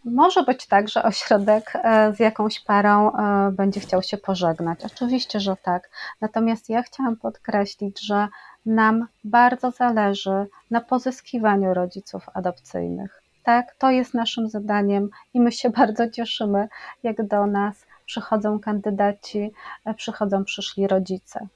może 0.06 0.44
być 0.44 0.68
tak, 0.68 0.90
że 0.90 1.04
ośrodek 1.04 1.74
e, 1.76 2.14
z 2.16 2.20
jakąś 2.20 2.60
parą 2.60 3.12
e, 3.12 3.52
będzie 3.52 3.80
chciał 3.80 4.04
się 4.04 4.18
pożegnać. 4.18 4.80
Oczywiście, 4.86 5.40
że 5.40 5.56
tak. 5.64 5.90
Natomiast 6.22 6.70
ja 6.70 6.84
chciałam 6.84 7.16
podkreślić, 7.16 8.06
że 8.06 8.28
nam 8.66 9.08
bardzo 9.24 9.72
zależy 9.72 10.48
na 10.72 10.82
pozyskiwaniu 10.82 11.74
rodziców 11.74 12.26
adopcyjnych. 12.34 13.23
Tak, 13.44 13.76
to 13.76 13.92
jest 13.92 14.14
naszym 14.14 14.50
zadaniem 14.50 15.10
i 15.34 15.42
my 15.42 15.52
się 15.52 15.70
bardzo 15.80 16.10
cieszymy, 16.10 16.68
jak 17.04 17.28
do 17.28 17.46
nas 17.46 17.86
przychodzą 18.06 18.60
kandydaci, 18.60 19.52
e, 19.86 19.94
przychodzą 19.94 20.44
przyszli 20.44 20.88
rodzice 20.88 21.48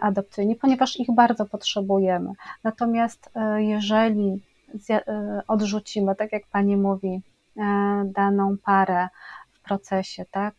adopcyjni, 0.00 0.56
ponieważ 0.56 1.00
ich 1.00 1.14
bardzo 1.14 1.46
potrzebujemy. 1.46 2.32
Natomiast 2.64 3.30
jeżeli 3.56 4.40
odrzucimy, 5.48 6.14
tak 6.14 6.32
jak 6.32 6.46
pani 6.46 6.76
mówi, 6.76 7.22
E, 7.56 8.02
daną 8.04 8.56
parę 8.64 9.08
w 9.52 9.60
procesie, 9.60 10.24
tak? 10.30 10.54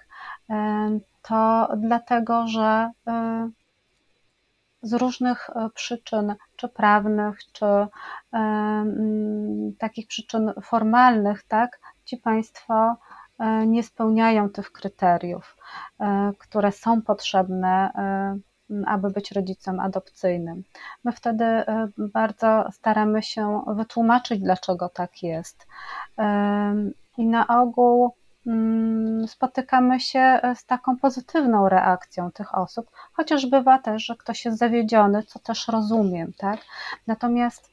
E, 0.50 1.00
to 1.22 1.70
dlatego, 1.78 2.48
że 2.48 2.92
e, 3.08 3.50
z 4.82 4.94
różnych 4.94 5.50
przyczyn, 5.74 6.36
czy 6.56 6.70
prawnych, 6.70 7.38
czy 7.52 7.66
takich 9.80 10.08
przyczyn 10.08 10.54
formalnych, 10.64 11.44
tak, 11.44 11.80
ci 12.06 12.18
Państwo 12.18 12.96
nie 13.68 13.84
spełniają 13.84 14.50
tych 14.50 14.72
kryteriów, 14.72 15.58
które 16.40 16.72
są 16.72 17.02
potrzebne, 17.02 17.92
aby 18.86 19.10
być 19.10 19.32
rodzicem 19.32 19.80
adopcyjnym. 19.80 20.64
My 21.04 21.12
wtedy 21.12 21.46
bardzo 21.98 22.72
staramy 22.72 23.24
się 23.24 23.62
wytłumaczyć, 23.68 24.40
dlaczego 24.40 24.90
tak 24.90 25.24
jest. 25.24 25.68
I 27.18 27.28
na 27.28 27.48
ogół 27.48 28.16
spotykamy 29.28 30.00
się 30.00 30.40
z 30.56 30.66
taką 30.66 30.98
pozytywną 30.98 31.70
reakcją 31.70 32.32
tych 32.32 32.58
osób, 32.58 32.92
chociaż 33.14 33.46
bywa 33.46 33.80
też, 33.80 34.06
że 34.06 34.16
ktoś 34.16 34.46
jest 34.46 34.58
zawiedziony, 34.58 35.24
co 35.24 35.40
też 35.40 35.68
rozumiem, 35.68 36.34
tak? 36.38 36.60
Natomiast 37.08 37.70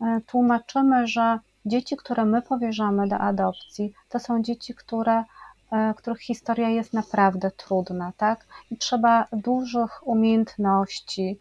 e, 0.00 0.20
tłumaczymy, 0.26 1.06
że 1.06 1.38
dzieci, 1.66 1.96
które 1.96 2.24
my 2.24 2.42
powierzamy 2.42 3.08
do 3.08 3.18
adopcji, 3.18 3.92
to 4.08 4.18
są 4.18 4.42
dzieci, 4.42 4.74
które 4.74 5.24
E, 5.72 5.94
których 5.94 6.20
historia 6.20 6.68
jest 6.68 6.92
naprawdę 6.92 7.50
trudna, 7.50 8.12
tak? 8.16 8.46
I 8.70 8.76
trzeba 8.76 9.26
dużych 9.32 10.08
umiejętności, 10.08 11.38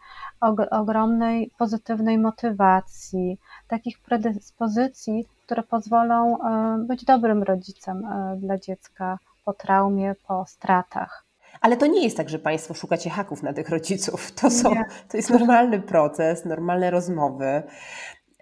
ogromnej 0.71 1.51
pozytywnej 1.57 2.17
motywacji, 2.17 3.37
takich 3.67 3.99
predyspozycji, 3.99 5.25
które 5.45 5.63
pozwolą 5.63 6.37
e, 6.37 6.77
być 6.87 7.05
dobrym 7.05 7.43
rodzicem 7.43 8.05
e, 8.05 8.37
dla 8.37 8.57
dziecka 8.57 9.19
po 9.45 9.53
traumie, 9.53 10.15
po 10.27 10.45
stratach. 10.45 11.25
Ale 11.61 11.77
to 11.77 11.87
nie 11.87 12.03
jest 12.03 12.17
tak, 12.17 12.29
że 12.29 12.39
Państwo 12.39 12.73
szukacie 12.73 13.09
haków 13.09 13.43
na 13.43 13.53
tych 13.53 13.69
rodziców. 13.69 14.31
To, 14.41 14.51
są, 14.51 14.73
to 15.09 15.17
jest 15.17 15.29
normalny 15.29 15.81
proces, 15.81 16.45
normalne 16.45 16.91
rozmowy, 16.91 17.63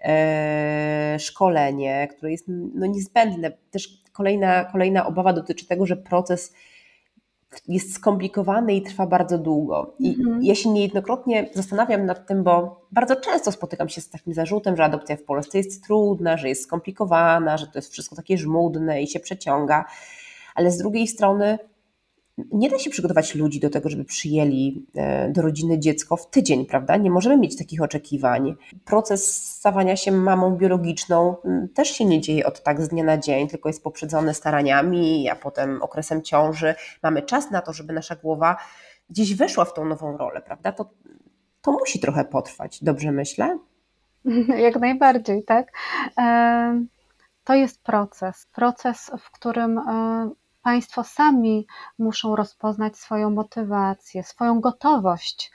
e, 0.04 1.16
szkolenie, 1.18 2.08
które 2.08 2.32
jest 2.32 2.44
no, 2.48 2.86
niezbędne. 2.86 3.52
Też 3.70 3.88
kolejna, 4.12 4.64
kolejna 4.64 5.06
obawa 5.06 5.32
dotyczy 5.32 5.66
tego, 5.66 5.86
że 5.86 5.96
proces 5.96 6.54
jest 7.68 7.94
skomplikowany 7.94 8.74
i 8.74 8.82
trwa 8.82 9.06
bardzo 9.06 9.38
długo. 9.38 9.94
I 9.98 10.14
mhm. 10.14 10.42
ja 10.42 10.54
się 10.54 10.68
niejednokrotnie 10.68 11.50
zastanawiam 11.54 12.06
nad 12.06 12.26
tym, 12.26 12.42
bo 12.42 12.80
bardzo 12.92 13.16
często 13.16 13.52
spotykam 13.52 13.88
się 13.88 14.00
z 14.00 14.10
takim 14.10 14.34
zarzutem, 14.34 14.76
że 14.76 14.84
adopcja 14.84 15.16
w 15.16 15.22
Polsce 15.22 15.58
jest 15.58 15.84
trudna, 15.84 16.36
że 16.36 16.48
jest 16.48 16.62
skomplikowana, 16.62 17.56
że 17.56 17.66
to 17.66 17.78
jest 17.78 17.92
wszystko 17.92 18.16
takie 18.16 18.38
żmudne 18.38 19.02
i 19.02 19.06
się 19.06 19.20
przeciąga. 19.20 19.84
Ale 20.54 20.70
z 20.70 20.78
drugiej 20.78 21.06
strony 21.06 21.58
nie 22.38 22.70
da 22.70 22.78
się 22.78 22.90
przygotować 22.90 23.34
ludzi 23.34 23.60
do 23.60 23.70
tego, 23.70 23.88
żeby 23.88 24.04
przyjęli 24.04 24.86
e, 24.94 25.30
do 25.30 25.42
rodziny 25.42 25.78
dziecko 25.78 26.16
w 26.16 26.30
tydzień, 26.30 26.66
prawda? 26.66 26.96
Nie 26.96 27.10
możemy 27.10 27.36
mieć 27.36 27.58
takich 27.58 27.82
oczekiwań. 27.82 28.54
Proces 28.84 29.52
stawania 29.56 29.96
się 29.96 30.12
mamą 30.12 30.56
biologiczną 30.56 31.36
też 31.74 31.88
się 31.88 32.04
nie 32.04 32.20
dzieje 32.20 32.46
od 32.46 32.62
tak 32.62 32.82
z 32.82 32.88
dnia 32.88 33.04
na 33.04 33.18
dzień, 33.18 33.48
tylko 33.48 33.68
jest 33.68 33.82
poprzedzony 33.82 34.34
staraniami, 34.34 35.28
a 35.28 35.36
potem 35.36 35.82
okresem 35.82 36.22
ciąży. 36.22 36.74
Mamy 37.02 37.22
czas 37.22 37.50
na 37.50 37.60
to, 37.60 37.72
żeby 37.72 37.92
nasza 37.92 38.16
głowa 38.16 38.56
gdzieś 39.10 39.34
weszła 39.34 39.64
w 39.64 39.74
tą 39.74 39.84
nową 39.84 40.16
rolę, 40.16 40.40
prawda? 40.40 40.72
To, 40.72 40.90
to 41.62 41.72
musi 41.72 42.00
trochę 42.00 42.24
potrwać, 42.24 42.84
dobrze 42.84 43.12
myślę? 43.12 43.58
Jak 44.66 44.76
najbardziej, 44.76 45.44
tak. 45.44 45.72
To 47.44 47.54
jest 47.54 47.82
proces, 47.82 48.46
proces, 48.54 49.10
w 49.20 49.30
którym 49.30 49.78
e, 49.78 50.30
Państwo 50.64 51.04
sami 51.04 51.66
muszą 51.98 52.36
rozpoznać 52.36 52.98
swoją 52.98 53.30
motywację, 53.30 54.22
swoją 54.22 54.60
gotowość 54.60 55.52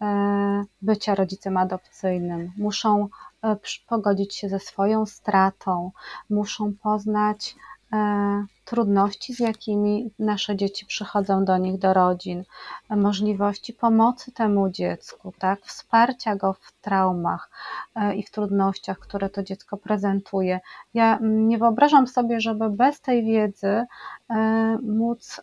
e, 0.00 0.64
bycia 0.82 1.14
rodzicem 1.14 1.56
adopcyjnym, 1.56 2.52
muszą 2.58 3.08
e, 3.44 3.56
pogodzić 3.88 4.34
się 4.34 4.48
ze 4.48 4.58
swoją 4.58 5.06
stratą, 5.06 5.90
muszą 6.30 6.72
poznać 6.82 7.56
E, 7.92 8.44
trudności, 8.64 9.34
z 9.34 9.38
jakimi 9.38 10.10
nasze 10.18 10.56
dzieci 10.56 10.86
przychodzą 10.86 11.44
do 11.44 11.58
nich, 11.58 11.78
do 11.78 11.92
rodzin, 11.92 12.44
możliwości 12.90 13.72
pomocy 13.72 14.32
temu 14.32 14.70
dziecku, 14.70 15.32
tak, 15.38 15.60
wsparcia 15.60 16.36
go 16.36 16.52
w 16.52 16.72
traumach 16.80 17.50
e, 17.94 18.14
i 18.14 18.22
w 18.22 18.30
trudnościach, 18.30 18.98
które 18.98 19.30
to 19.30 19.42
dziecko 19.42 19.76
prezentuje. 19.76 20.60
Ja 20.94 21.18
nie 21.22 21.58
wyobrażam 21.58 22.06
sobie, 22.06 22.40
żeby 22.40 22.70
bez 22.70 23.00
tej 23.00 23.24
wiedzy 23.24 23.84
e, 24.30 24.78
móc 24.82 25.40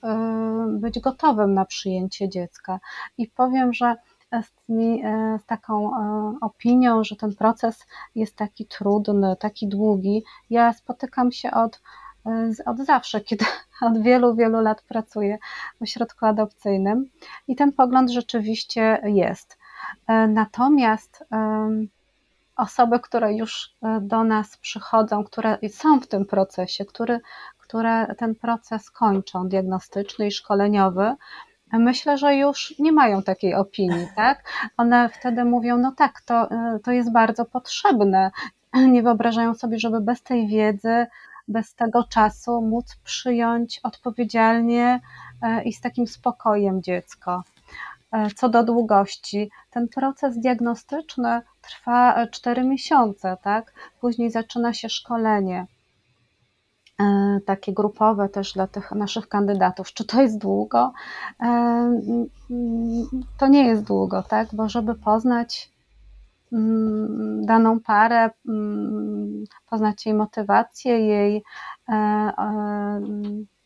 być 0.67 0.99
gotowym 0.99 1.53
na 1.53 1.65
przyjęcie 1.65 2.29
dziecka. 2.29 2.79
I 3.17 3.27
powiem, 3.27 3.73
że 3.73 3.95
z, 4.31 4.51
tymi, 4.67 5.03
z 5.43 5.45
taką 5.45 5.91
opinią, 6.41 7.03
że 7.03 7.15
ten 7.15 7.35
proces 7.35 7.85
jest 8.15 8.35
taki 8.35 8.65
trudny, 8.65 9.35
taki 9.39 9.67
długi. 9.67 10.23
Ja 10.49 10.73
spotykam 10.73 11.31
się 11.31 11.51
od 11.51 11.81
od 12.65 12.77
zawsze, 12.77 13.21
kiedy 13.21 13.45
od 13.87 14.01
wielu, 14.01 14.35
wielu 14.35 14.61
lat 14.61 14.81
pracuję 14.81 15.37
w 15.79 15.81
ośrodku 15.81 16.25
adopcyjnym 16.25 17.09
i 17.47 17.55
ten 17.55 17.71
pogląd 17.71 18.09
rzeczywiście 18.09 19.01
jest. 19.03 19.57
E, 20.07 20.27
natomiast 20.27 21.23
osoby, 22.59 22.99
które 22.99 23.33
już 23.33 23.75
e, 23.83 23.99
do 24.01 24.23
nas 24.23 24.57
przychodzą, 24.57 25.23
które 25.23 25.57
są 25.69 25.99
w 25.99 26.07
tym 26.07 26.25
procesie, 26.25 26.85
które, 26.85 27.19
które 27.57 28.15
ten 28.15 28.35
proces 28.35 28.91
kończą, 28.91 29.47
diagnostyczny 29.47 30.27
i 30.27 30.31
szkoleniowy, 30.31 31.15
myślę, 31.73 32.17
że 32.17 32.35
już 32.35 32.75
nie 32.79 32.91
mają 32.91 33.23
takiej 33.23 33.55
opinii, 33.55 34.07
tak? 34.15 34.43
One 34.77 35.09
wtedy 35.09 35.45
mówią, 35.45 35.77
no 35.77 35.91
tak, 35.97 36.21
to, 36.21 36.51
e, 36.51 36.79
to 36.83 36.91
jest 36.91 37.11
bardzo 37.11 37.45
potrzebne. 37.45 38.31
Nie 38.91 39.03
wyobrażają 39.03 39.53
sobie, 39.53 39.79
żeby 39.79 40.01
bez 40.01 40.23
tej 40.23 40.47
wiedzy 40.47 41.07
bez 41.49 41.75
tego 41.75 42.03
czasu 42.03 42.61
móc 42.61 42.95
przyjąć 43.03 43.79
odpowiedzialnie 43.83 44.99
e, 45.41 45.63
i 45.63 45.73
z 45.73 45.81
takim 45.81 46.07
spokojem 46.07 46.83
dziecko. 46.83 47.43
E, 48.11 48.29
co 48.35 48.49
do 48.49 48.63
długości, 48.63 49.51
ten 49.71 49.87
proces 49.87 50.39
diagnostyczny 50.39 51.41
trwa 51.61 52.27
4 52.27 52.63
miesiące, 52.63 53.37
tak? 53.43 53.73
Później 54.01 54.31
zaczyna 54.31 54.73
się 54.73 54.89
szkolenie. 54.89 55.65
takie 57.45 57.73
grupowe 57.73 58.29
też 58.29 58.53
dla 58.53 58.67
tych 58.67 58.91
naszych 58.91 59.27
kandydatów. 59.27 59.93
Czy 59.93 60.05
to 60.05 60.21
jest 60.21 60.37
długo? 60.37 60.93
To 63.37 63.47
nie 63.47 63.67
jest 63.67 63.83
długo, 63.83 64.23
tak? 64.23 64.47
Bo 64.53 64.69
żeby 64.69 64.95
poznać 64.95 65.71
daną 67.41 67.79
parę, 67.79 68.29
mm, 68.47 69.43
poznać 69.69 70.05
jej 70.05 70.15
motywację, 70.15 70.99
jej 70.99 71.43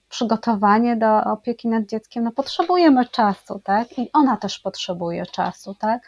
przygotowanie 0.09 0.95
do 0.95 1.23
opieki 1.23 1.67
nad 1.67 1.85
dzieckiem, 1.85 2.23
no 2.23 2.31
potrzebujemy 2.31 3.05
czasu, 3.05 3.61
tak? 3.63 3.97
I 3.97 4.09
ona 4.13 4.37
też 4.37 4.59
potrzebuje 4.59 5.25
czasu, 5.25 5.75
tak? 5.75 6.01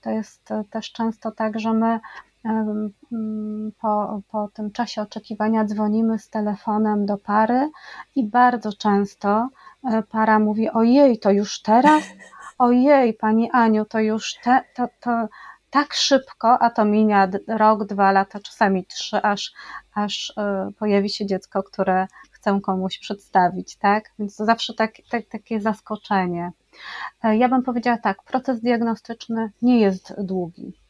To 0.00 0.10
jest 0.10 0.48
też 0.70 0.92
często 0.92 1.30
tak, 1.30 1.60
że 1.60 1.72
my 1.72 2.00
po, 3.80 4.20
po 4.30 4.48
tym 4.48 4.72
czasie 4.72 5.02
oczekiwania 5.02 5.64
dzwonimy 5.64 6.18
z 6.18 6.30
telefonem 6.30 7.06
do 7.06 7.18
pary 7.18 7.70
i 8.16 8.26
bardzo 8.26 8.72
często 8.72 9.48
e, 9.84 10.02
para 10.02 10.38
mówi: 10.38 10.70
Ojej, 10.70 11.18
to 11.18 11.30
już 11.30 11.62
teraz? 11.62 12.02
Ojej, 12.58 13.14
pani 13.14 13.50
Aniu, 13.50 13.84
to 13.84 14.00
już 14.00 14.34
te, 14.44 14.64
to, 14.74 14.88
to 15.00 15.28
tak 15.72 15.94
szybko, 15.94 16.58
a 16.58 16.70
to 16.70 16.84
minia 16.84 17.28
rok, 17.48 17.84
dwa 17.84 18.12
lata, 18.12 18.40
czasami 18.40 18.86
trzy, 18.86 19.22
aż, 19.22 19.52
aż 19.94 20.32
e, 20.36 20.70
pojawi 20.78 21.10
się 21.10 21.26
dziecko, 21.26 21.62
które 21.62 22.06
chcę 22.30 22.60
komuś 22.62 22.98
przedstawić, 22.98 23.76
tak? 23.76 24.10
Więc 24.18 24.36
to 24.36 24.44
zawsze 24.44 24.74
tak, 24.74 24.92
tak, 25.10 25.26
takie 25.26 25.60
zaskoczenie. 25.60 26.52
E, 27.22 27.36
ja 27.36 27.48
bym 27.48 27.62
powiedziała 27.62 27.98
tak, 27.98 28.22
proces 28.22 28.60
diagnostyczny 28.60 29.52
nie 29.62 29.80
jest 29.80 30.14
długi. 30.18 30.81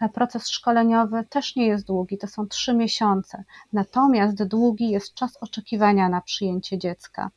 E, 0.00 0.08
proces 0.08 0.48
szkoleniowy 0.48 1.24
też 1.24 1.56
nie 1.56 1.66
jest 1.66 1.86
długi, 1.86 2.18
to 2.18 2.26
są 2.26 2.46
trzy 2.46 2.74
miesiące. 2.74 3.44
Natomiast 3.72 4.44
długi 4.44 4.90
jest 4.90 5.14
czas 5.14 5.36
oczekiwania 5.40 6.08
na 6.08 6.20
przyjęcie 6.20 6.78
dziecka. 6.78 7.30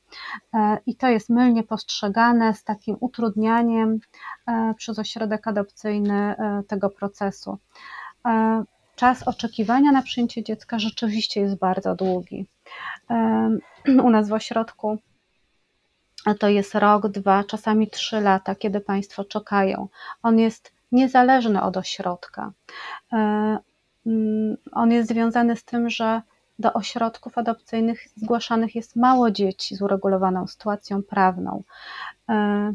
E, 0.54 0.78
I 0.86 0.96
to 0.96 1.08
jest 1.08 1.30
mylnie 1.30 1.64
postrzegane 1.64 2.54
z 2.54 2.64
takim 2.64 2.98
utrudnianiem 3.00 4.00
przez 4.78 5.00
ośrodek 5.00 5.48
adopcyjny 5.48 6.36
tego 6.68 6.90
procesu. 6.90 7.58
Czas 8.96 9.28
oczekiwania 9.28 9.92
na 9.92 10.02
przyjęcie 10.02 10.44
dziecka 10.44 10.80
rzeczywiście 10.80 11.42
jest 11.42 11.56
bardzo 11.58 11.96
długi. 11.96 12.48
U 14.04 14.10
nas 14.10 14.30
w 14.30 14.34
ośrodku 14.34 14.98
to 16.40 16.50
jest 16.50 16.76
rok, 16.76 17.08
dwa, 17.08 17.44
czasami 17.44 17.90
trzy 17.90 18.22
lata, 18.22 18.56
kiedy 18.56 18.80
Państwo 18.80 19.26
czekają. 19.26 19.88
On 20.24 20.40
jest 20.40 20.72
niezależny 20.92 21.62
od 21.62 21.78
ośrodka. 21.78 22.52
E, 23.14 23.18
mm, 24.06 24.58
on 24.72 24.92
jest 24.92 25.10
związany 25.10 25.56
z 25.56 25.64
tym, 25.64 25.90
że 25.90 26.22
do 26.60 26.74
ośrodków 26.74 27.38
adopcyjnych 27.38 28.08
zgłaszanych 28.16 28.76
jest 28.76 28.96
mało 28.96 29.32
dzieci 29.32 29.76
z 29.76 29.82
uregulowaną 29.82 30.48
sytuacją 30.48 31.04
prawną. 31.04 31.64
E, 32.30 32.74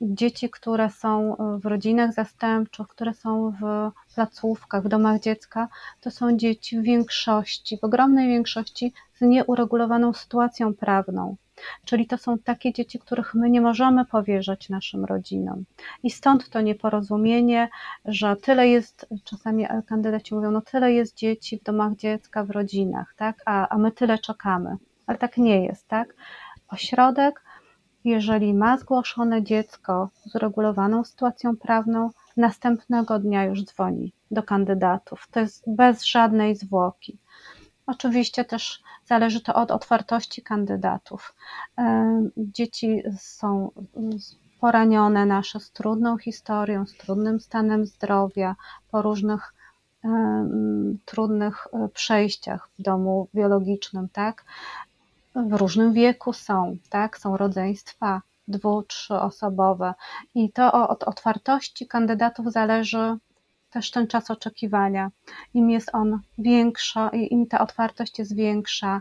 dzieci, 0.00 0.50
które 0.50 0.90
są 0.90 1.36
w 1.62 1.66
rodzinach 1.66 2.12
zastępczych, 2.14 2.88
które 2.88 3.14
są 3.14 3.50
w 3.50 3.90
placówkach, 4.14 4.84
w 4.84 4.88
domach 4.88 5.20
dziecka, 5.20 5.68
to 6.00 6.10
są 6.10 6.36
dzieci 6.36 6.78
w 6.78 6.82
większości, 6.82 7.78
w 7.78 7.84
ogromnej 7.84 8.28
większości 8.28 8.92
z 9.14 9.20
nieuregulowaną 9.20 10.12
sytuacją 10.12 10.74
prawną. 10.74 11.36
Czyli 11.84 12.06
to 12.06 12.18
są 12.18 12.38
takie 12.38 12.72
dzieci, 12.72 12.98
których 12.98 13.34
my 13.34 13.50
nie 13.50 13.60
możemy 13.60 14.04
powierzać 14.04 14.68
naszym 14.68 15.04
rodzinom. 15.04 15.64
I 16.02 16.10
stąd 16.10 16.48
to 16.48 16.60
nieporozumienie, 16.60 17.68
że 18.04 18.36
tyle 18.36 18.68
jest, 18.68 19.06
czasami 19.24 19.66
kandydaci 19.86 20.34
mówią, 20.34 20.50
no 20.50 20.60
tyle 20.60 20.92
jest 20.92 21.16
dzieci 21.16 21.58
w 21.58 21.62
domach 21.62 21.96
dziecka, 21.96 22.44
w 22.44 22.50
rodzinach, 22.50 23.14
tak? 23.16 23.42
a, 23.46 23.68
a 23.68 23.78
my 23.78 23.92
tyle 23.92 24.18
czekamy. 24.18 24.76
Ale 25.06 25.18
tak 25.18 25.36
nie 25.36 25.64
jest, 25.64 25.88
tak? 25.88 26.14
Ośrodek, 26.68 27.42
jeżeli 28.04 28.54
ma 28.54 28.78
zgłoszone 28.78 29.42
dziecko 29.42 30.10
z 30.14 30.34
uregulowaną 30.34 31.04
sytuacją 31.04 31.56
prawną, 31.56 32.10
następnego 32.36 33.18
dnia 33.18 33.44
już 33.44 33.64
dzwoni 33.64 34.12
do 34.30 34.42
kandydatów. 34.42 35.28
To 35.30 35.40
jest 35.40 35.64
bez 35.66 36.04
żadnej 36.04 36.56
zwłoki. 36.56 37.18
Oczywiście 37.88 38.44
też 38.44 38.82
zależy 39.06 39.40
to 39.40 39.54
od 39.54 39.70
otwartości 39.70 40.42
kandydatów. 40.42 41.34
E, 41.78 42.22
dzieci 42.36 43.02
są 43.18 43.70
poranione 44.60 45.26
nasze 45.26 45.60
z 45.60 45.70
trudną 45.70 46.18
historią, 46.18 46.86
z 46.86 46.96
trudnym 46.96 47.40
stanem 47.40 47.86
zdrowia, 47.86 48.56
po 48.90 49.02
różnych 49.02 49.54
e, 50.04 50.08
trudnych 51.04 51.66
e, 51.72 51.88
przejściach 51.88 52.68
w 52.78 52.82
domu 52.82 53.28
biologicznym, 53.34 54.08
tak? 54.08 54.44
W 55.34 55.52
różnym 55.52 55.92
wieku 55.92 56.32
są, 56.32 56.76
tak? 56.90 57.18
Są 57.18 57.36
rodzeństwa 57.36 58.22
dwu, 58.48 58.82
trzyosobowe 58.82 59.94
i 60.34 60.52
to 60.52 60.88
od 60.88 61.02
otwartości 61.02 61.86
kandydatów 61.86 62.52
zależy 62.52 63.16
też 63.70 63.90
ten 63.90 64.06
czas 64.06 64.30
oczekiwania. 64.30 65.10
Im 65.54 65.70
jest 65.70 65.90
on 65.92 66.20
większa, 66.38 67.08
im 67.08 67.46
ta 67.46 67.60
otwartość 67.60 68.18
jest 68.18 68.36
większa, 68.36 69.00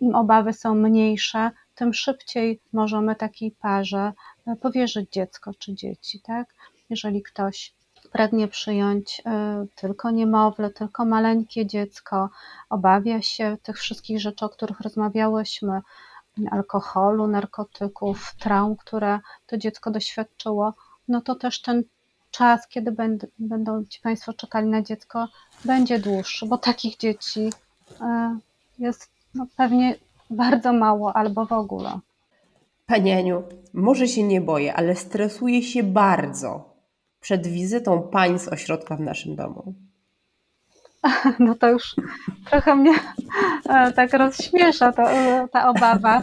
im 0.00 0.14
obawy 0.14 0.52
są 0.52 0.74
mniejsze, 0.74 1.50
tym 1.74 1.94
szybciej 1.94 2.60
możemy 2.72 3.16
takiej 3.16 3.50
parze 3.50 4.12
e, 4.46 4.56
powierzyć 4.56 5.10
dziecko 5.10 5.54
czy 5.58 5.74
dzieci, 5.74 6.20
tak? 6.20 6.54
Jeżeli 6.90 7.22
ktoś 7.22 7.74
pragnie 8.12 8.48
przyjąć 8.48 9.22
e, 9.26 9.66
tylko 9.74 10.10
niemowlę, 10.10 10.70
tylko 10.70 11.04
maleńkie 11.04 11.66
dziecko, 11.66 12.30
obawia 12.70 13.22
się 13.22 13.56
tych 13.62 13.78
wszystkich 13.78 14.20
rzeczy, 14.20 14.44
o 14.44 14.48
których 14.48 14.80
rozmawiałyśmy, 14.80 15.80
alkoholu, 16.50 17.26
narkotyków, 17.26 18.34
traum, 18.38 18.76
które 18.76 19.20
to 19.46 19.56
dziecko 19.56 19.90
doświadczyło, 19.90 20.74
no 21.08 21.20
to 21.20 21.34
też 21.34 21.62
ten 21.62 21.82
czas, 22.36 22.68
kiedy 22.68 22.94
będą, 23.38 23.84
ci 23.84 24.00
Państwo 24.00 24.32
czekali 24.32 24.68
na 24.68 24.82
dziecko, 24.82 25.28
będzie 25.64 25.98
dłuższy, 25.98 26.46
bo 26.46 26.58
takich 26.58 26.96
dzieci 26.96 27.50
e, 28.00 28.38
jest 28.78 29.10
no, 29.34 29.46
pewnie 29.56 29.94
bardzo 30.30 30.72
mało 30.72 31.16
albo 31.16 31.46
w 31.46 31.52
ogóle. 31.52 31.98
Pani 32.86 33.12
Aniu, 33.12 33.42
może 33.74 34.08
się 34.08 34.22
nie 34.22 34.40
boję, 34.40 34.74
ale 34.74 34.96
stresuję 34.96 35.62
się 35.62 35.82
bardzo 35.82 36.76
przed 37.20 37.46
wizytą 37.46 38.02
pań 38.02 38.38
z 38.38 38.48
ośrodka 38.48 38.96
w 38.96 39.00
naszym 39.00 39.36
domu. 39.36 39.74
No 41.38 41.54
to 41.54 41.68
już 41.68 41.94
trochę 42.50 42.76
mnie 42.76 42.94
e, 43.68 43.92
tak 43.92 44.12
rozśmiesza 44.12 44.92
to, 44.92 45.10
e, 45.10 45.48
ta 45.48 45.68
obawa. 45.68 46.22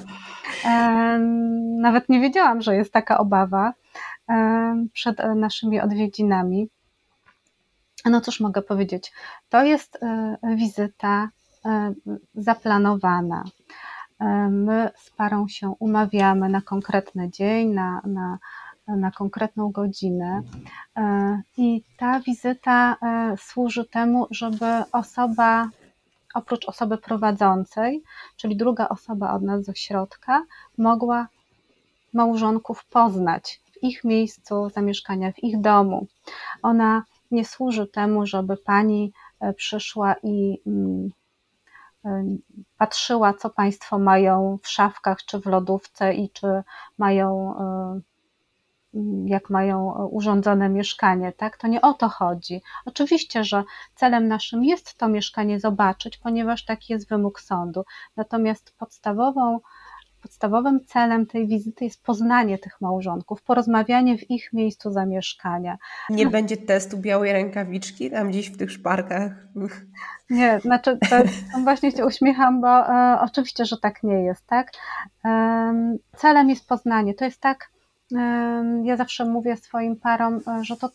Nawet 1.80 2.09
nie 2.09 2.20
wiedziałam, 2.20 2.61
że 2.61 2.76
jest 2.76 2.93
taka 2.93 3.18
obawa 3.18 3.74
przed 4.93 5.19
e, 5.19 5.36
naszymi 5.36 5.81
odwiedzinami. 5.81 6.69
No 8.05 8.21
cóż 8.21 8.39
mogę 8.39 8.61
powiedzieć? 8.61 9.13
To 9.49 9.63
jest 9.63 10.03
e, 10.03 10.38
wizyta 10.55 11.29
e, 11.65 11.93
zaplanowana. 12.36 13.43
My 14.49 14.89
z 14.95 15.09
parą 15.11 15.47
się 15.47 15.73
umawiamy 15.79 16.49
na 16.49 16.61
konkretny 16.61 17.29
dzień, 17.29 17.69
na, 17.69 18.01
na, 18.05 18.38
na 18.88 19.11
konkretną 19.11 19.71
godzinę. 19.71 20.41
I 21.57 21.84
ta 21.97 22.19
wizyta 22.19 22.97
służy 23.38 23.86
temu, 23.86 24.27
żeby 24.31 24.65
osoba, 24.91 25.69
oprócz 26.34 26.65
osoby 26.65 26.97
prowadzącej, 26.97 28.03
czyli 28.38 28.57
druga 28.57 28.89
osoba 28.89 29.34
od 29.34 29.41
nas 29.41 29.63
ze 29.63 29.75
środka, 29.75 30.43
mogła 30.77 31.27
małżonków 32.13 32.86
poznać, 32.86 33.62
ich 33.84 34.03
miejscu 34.03 34.69
zamieszkania, 34.69 35.31
w 35.31 35.43
ich 35.43 35.61
domu. 35.61 36.07
Ona 36.61 37.03
nie 37.31 37.45
służy 37.45 37.88
temu, 37.88 38.25
żeby 38.25 38.57
pani 38.57 39.13
e, 39.39 39.53
przyszła 39.53 40.15
i 40.23 40.61
mm, 40.67 41.09
e, 42.05 42.23
patrzyła, 42.77 43.34
co 43.34 43.49
państwo 43.49 43.99
mają 43.99 44.57
w 44.61 44.67
szafkach 44.67 45.17
czy 45.25 45.39
w 45.39 45.45
lodówce 45.45 46.13
i 46.13 46.29
czy 46.29 46.47
mają 46.97 47.55
e, 47.59 48.01
jak 49.25 49.49
mają 49.49 50.07
urządzone 50.11 50.69
mieszkanie, 50.69 51.31
tak? 51.31 51.57
To 51.57 51.67
nie 51.67 51.81
o 51.81 51.93
to 51.93 52.09
chodzi. 52.09 52.61
Oczywiście, 52.86 53.43
że 53.43 53.63
celem 53.95 54.27
naszym 54.27 54.63
jest 54.63 54.97
to 54.97 55.07
mieszkanie 55.07 55.59
zobaczyć, 55.59 56.17
ponieważ 56.17 56.65
taki 56.65 56.93
jest 56.93 57.09
wymóg 57.09 57.41
sądu. 57.41 57.84
Natomiast 58.15 58.75
podstawową 58.77 59.59
podstawowym 60.24 60.86
celem 60.86 61.26
tej 61.26 61.47
wizyty 61.47 61.86
jest 61.86 62.03
poznanie 62.03 62.57
tych 62.57 62.82
małżonków, 62.82 63.41
porozmawianie 63.41 64.17
w 64.17 64.32
ich 64.32 64.53
miejscu 64.53 64.91
zamieszkania. 64.91 65.78
Nie 66.09 66.28
będzie 66.28 66.57
testu 66.57 66.97
białej 66.97 67.34
rękawiczki 67.34 68.11
tam 68.11 68.30
gdzieś 68.30 68.49
w 68.49 68.57
tych 68.57 68.71
szparkach? 68.71 69.32
Nie, 70.30 70.59
znaczy 70.59 70.97
to, 71.09 71.15
właśnie 71.63 71.91
się 71.91 72.05
uśmiecham, 72.05 72.61
bo 72.61 72.88
e, 72.88 73.19
oczywiście, 73.21 73.65
że 73.65 73.78
tak 73.78 74.03
nie 74.03 74.24
jest, 74.24 74.47
tak? 74.47 74.71
E, 75.26 75.95
celem 76.17 76.49
jest 76.49 76.67
poznanie. 76.67 77.13
To 77.13 77.26
jest 77.26 77.41
tak, 77.41 77.69
ja 78.84 78.97
zawsze 78.97 79.26
mówię 79.26 79.57
swoim 79.57 79.95
parom, 79.95 80.39
e, 80.47 80.63
że 80.63 80.78
to 80.78 80.89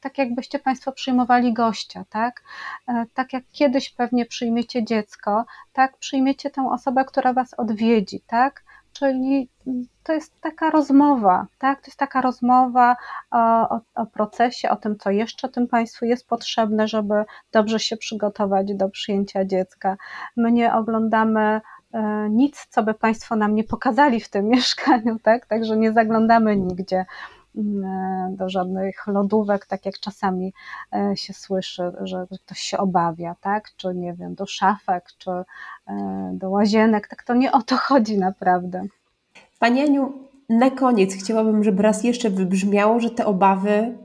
tak 0.00 0.18
jakbyście 0.18 0.58
Państwo 0.58 0.92
przyjmowali 0.92 1.52
gościa, 1.52 2.04
tak? 2.10 2.42
E, 2.88 3.06
tak 3.14 3.32
jak 3.32 3.44
kiedyś 3.52 3.90
pewnie 3.90 4.26
przyjmiecie 4.26 4.84
dziecko, 4.84 5.44
tak 5.72 5.96
przyjmiecie 5.96 6.50
tę 6.50 6.68
osobę, 6.70 7.04
która 7.04 7.32
Was 7.32 7.54
odwiedzi, 7.54 8.20
tak? 8.26 8.62
Czyli 8.92 9.48
mm, 9.66 9.86
to 10.04 10.12
jest 10.12 10.40
taka 10.40 10.70
rozmowa, 10.70 11.46
tak? 11.58 11.80
To 11.80 11.86
jest 11.86 11.98
taka 11.98 12.20
rozmowa 12.20 12.96
o, 13.30 13.68
o, 13.68 13.80
o, 13.94 14.06
procesie, 14.06 14.70
o 14.70 14.76
tym, 14.76 14.98
co 14.98 15.10
jeszcze 15.10 15.48
tym 15.48 15.68
Państwu 15.68 16.04
jest 16.04 16.28
potrzebne, 16.28 16.88
żeby 16.88 17.24
dobrze 17.52 17.80
się 17.80 17.96
przygotować 17.96 18.74
do 18.74 18.88
przyjęcia 18.88 19.44
dziecka. 19.44 19.96
My 20.36 20.52
nie 20.52 20.74
oglądamy 20.74 21.60
e, 21.92 22.28
nic, 22.30 22.66
co 22.70 22.82
by 22.82 22.94
Państwo 22.94 23.36
nam 23.36 23.54
nie 23.54 23.64
pokazali 23.64 24.20
w 24.20 24.28
tym 24.28 24.48
mieszkaniu, 24.54 25.18
tak? 25.22 25.46
Także 25.46 25.76
nie 25.76 25.92
zaglądamy 25.92 26.56
nigdzie 26.56 26.96
mm, 26.96 27.06
e, 27.06 27.39
do 28.30 28.48
żadnych 28.48 29.06
lodówek, 29.06 29.66
tak 29.66 29.86
jak 29.86 29.98
czasami 29.98 30.52
e, 30.94 31.16
się 31.16 31.32
słyszy, 31.32 31.92
że 32.00 32.26
ktoś 32.44 32.58
się 32.58 32.78
obawia, 32.78 33.36
tak? 33.40 33.70
Czy 33.76 33.94
nie 33.94 34.14
wiem, 34.14 34.34
do 34.34 34.46
szafek, 34.46 35.04
czy 35.18 35.30
do 36.32 36.50
łazienek, 36.50 37.08
tak 37.08 37.22
to 37.22 37.34
nie 37.34 37.52
o 37.52 37.62
to 37.62 37.76
chodzi 37.76 38.18
naprawdę. 38.18 38.86
Pani 39.58 39.82
Aniu, 39.82 40.12
na 40.48 40.70
koniec 40.70 41.14
chciałabym, 41.14 41.64
żeby 41.64 41.82
raz 41.82 42.04
jeszcze 42.04 42.30
wybrzmiało, 42.30 43.00
że 43.00 43.10
te 43.10 43.26
obawy, 43.26 43.98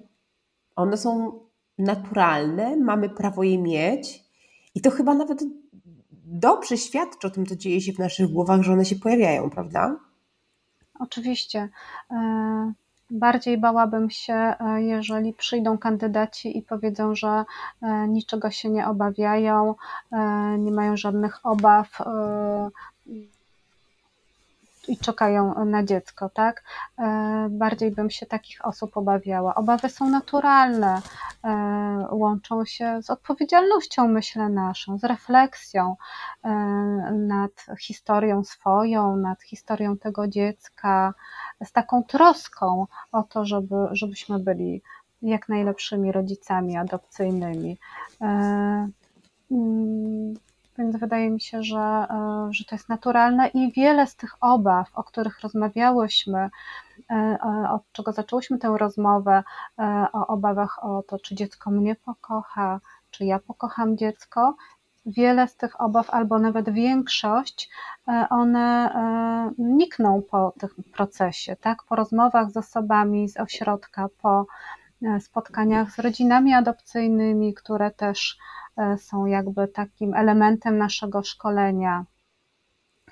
one 0.76 0.98
są 0.98 1.40
naturalne, 1.78 2.76
mamy 2.76 3.10
prawo 3.10 3.44
je 3.44 3.58
mieć 3.58 4.24
i 4.76 4.82
to 4.82 4.92
chyba 4.92 5.14
nawet 5.14 5.44
dobrze 6.26 6.78
świadczy 6.78 7.28
o 7.28 7.30
tym, 7.30 7.46
co 7.46 7.56
dzieje 7.56 7.82
się 7.82 7.94
w 7.94 8.00
naszych 8.00 8.28
głowach, 8.28 8.62
że 8.62 8.74
one 8.74 8.86
się 8.86 8.96
pojawiają, 8.96 9.50
prawda? 9.50 9.96
Oczywiście. 11.00 11.70
E, 13.12 13.18
bardziej 13.18 13.58
bałabym 13.58 14.10
się, 14.10 14.34
e, 14.34 14.82
jeżeli 14.82 15.34
przyjdą 15.34 15.78
kandydaci 15.78 16.58
i 16.58 16.62
powiedzą, 16.62 17.16
że 17.16 17.46
e, 17.82 18.08
niczego 18.08 18.52
się 18.52 18.70
nie 18.70 18.88
obawiają, 18.88 19.76
nie 20.58 20.72
mają 20.72 20.98
żadnych 20.98 21.46
obaw, 21.46 22.02
i 24.88 24.98
czekają 24.98 25.66
na 25.66 25.84
dziecko, 25.84 26.30
tak? 26.30 26.64
E, 27.00 27.48
bardziej 27.50 27.92
bym 27.92 28.10
się 28.10 28.26
takich 28.26 28.66
osób 28.66 28.98
obawiała. 28.98 29.56
Obawy 29.56 29.90
są 29.90 30.10
naturalne, 30.10 31.02
e, 31.44 31.50
łączą 32.12 32.66
się 32.66 33.02
z 33.02 33.10
odpowiedzialnością, 33.10 34.08
myślę, 34.08 34.50
naszą, 34.50 34.98
z 34.98 35.04
refleksją 35.04 35.96
e, 36.44 36.50
nad 37.12 37.66
historią 37.80 38.44
swoją, 38.44 39.16
nad 39.16 39.42
historią 39.44 39.98
tego 39.98 40.28
dziecka, 40.28 41.14
z 41.64 41.72
taką 41.72 42.04
troską 42.04 42.88
o 43.12 43.24
to, 43.24 43.46
żeby, 43.46 43.76
żebyśmy 43.92 44.40
byli 44.40 44.82
jak 45.22 45.50
najlepszymi 45.50 46.12
rodzicami 46.12 46.78
adopcyjnymi. 46.78 47.78
Więc 50.78 50.96
wydaje 50.96 51.30
mi 51.30 51.42
się, 51.42 51.64
że, 51.64 51.78
e, 52.10 52.48
że 52.52 52.66
to 52.66 52.76
jest 52.76 52.90
naturalne 52.90 53.48
i 53.48 53.72
wiele 53.72 54.08
z 54.08 54.16
tych 54.16 54.36
obaw, 54.42 54.88
o 54.94 55.04
których 55.04 55.42
rozmawiałyśmy, 55.42 56.40
e, 56.40 57.14
e, 57.14 57.70
od 57.72 57.82
czego 57.92 58.12
zaczęłyśmy 58.12 58.58
tę 58.58 58.76
rozmowę, 58.78 59.44
o 60.14 60.28
obawach 60.28 60.84
o 60.86 61.04
to, 61.08 61.20
czy 61.20 61.36
dziecko 61.36 61.72
mnie 61.72 61.96
pokocha, 61.96 62.80
czy 63.12 63.26
ja 63.26 63.40
pokocham 63.40 63.98
dziecko, 63.98 64.56
wiele 65.06 65.48
z 65.48 65.56
tych 65.56 65.82
obaw, 65.82 66.10
albo 66.10 66.40
nawet 66.40 66.70
większość, 66.70 67.70
one 68.30 68.90
nikną 69.58 70.22
po 70.32 70.54
tym 70.60 70.70
procesie, 70.94 71.56
tak? 71.56 71.84
po 71.84 71.96
rozmowach 71.96 72.52
z 72.52 72.58
osobami 72.58 73.30
z 73.30 73.38
ośrodka, 73.38 74.08
po 74.22 74.46
spotkaniach 75.20 75.92
z 75.92 76.00
rodzinami 76.00 76.54
adopcyjnymi, 76.54 77.54
które 77.54 77.92
też 77.92 78.38
E, 78.78 78.98
są 78.98 79.26
jakby 79.26 79.68
takim 79.68 80.14
elementem 80.14 80.78
naszego 80.78 81.24
szkolenia 81.24 82.06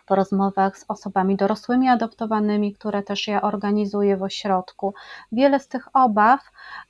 po 0.05 0.15
rozmowach 0.15 0.77
z 0.77 0.85
osobami 0.87 1.35
dorosłymi 1.35 1.89
adoptowanymi, 1.89 2.73
które 2.73 3.03
też 3.03 3.27
ja 3.27 3.41
organizuję 3.41 4.17
w 4.17 4.23
ośrodku. 4.23 4.93
Wiele 5.31 5.59
z 5.59 5.67
tych 5.67 5.87
obaw 5.93 6.39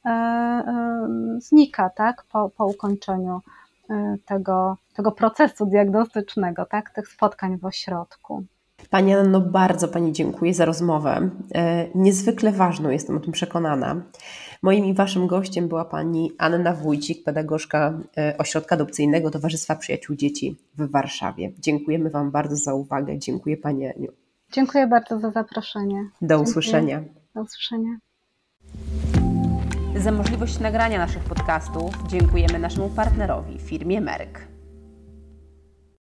e, 0.05 0.09
e, 0.09 1.07
znika 1.39 1.89
tak, 1.89 2.23
po, 2.31 2.49
po 2.49 2.65
ukończeniu 2.65 3.41
tego, 4.25 4.77
tego 4.95 5.11
procesu 5.11 5.65
diagnostycznego, 5.65 6.65
tak, 6.65 6.89
tych 6.89 7.07
spotkań 7.07 7.57
w 7.57 7.65
ośrodku. 7.65 8.43
Pani 8.89 9.13
Anno, 9.13 9.41
bardzo 9.41 9.87
Pani 9.87 10.13
dziękuję 10.13 10.53
za 10.53 10.65
rozmowę. 10.65 11.29
Niezwykle 11.95 12.51
ważną, 12.51 12.89
jestem 12.89 13.17
o 13.17 13.19
tym 13.19 13.31
przekonana. 13.31 13.95
Moim 14.63 14.85
i 14.85 14.93
Waszym 14.93 15.27
gościem 15.27 15.67
była 15.67 15.85
Pani 15.85 16.31
Anna 16.37 16.73
Wójcik, 16.73 17.23
pedagogzka 17.23 17.99
e, 18.17 18.37
Ośrodka 18.37 18.75
Adopcyjnego 18.75 19.31
Towarzystwa 19.31 19.75
Przyjaciół 19.75 20.15
Dzieci 20.15 20.55
w 20.77 20.91
Warszawie. 20.91 21.51
Dziękujemy 21.59 22.09
Wam 22.09 22.31
bardzo 22.31 22.55
za 22.55 22.73
uwagę. 22.73 23.19
Dziękuję 23.19 23.57
Pani 23.57 23.87
Aniu. 23.87 24.11
Dziękuję 24.51 24.87
bardzo 24.87 25.19
za 25.19 25.31
zaproszenie. 25.31 26.03
Do 26.21 26.27
Dziękuję. 26.27 26.49
usłyszenia. 26.49 27.03
Do 27.35 27.41
usłyszenia. 27.41 27.97
Za 29.95 30.11
możliwość 30.11 30.59
nagrania 30.59 30.97
naszych 30.97 31.23
podcastów 31.23 31.93
dziękujemy 32.07 32.59
naszemu 32.59 32.89
partnerowi, 32.89 33.59
firmie 33.59 34.01
Merck. 34.01 34.52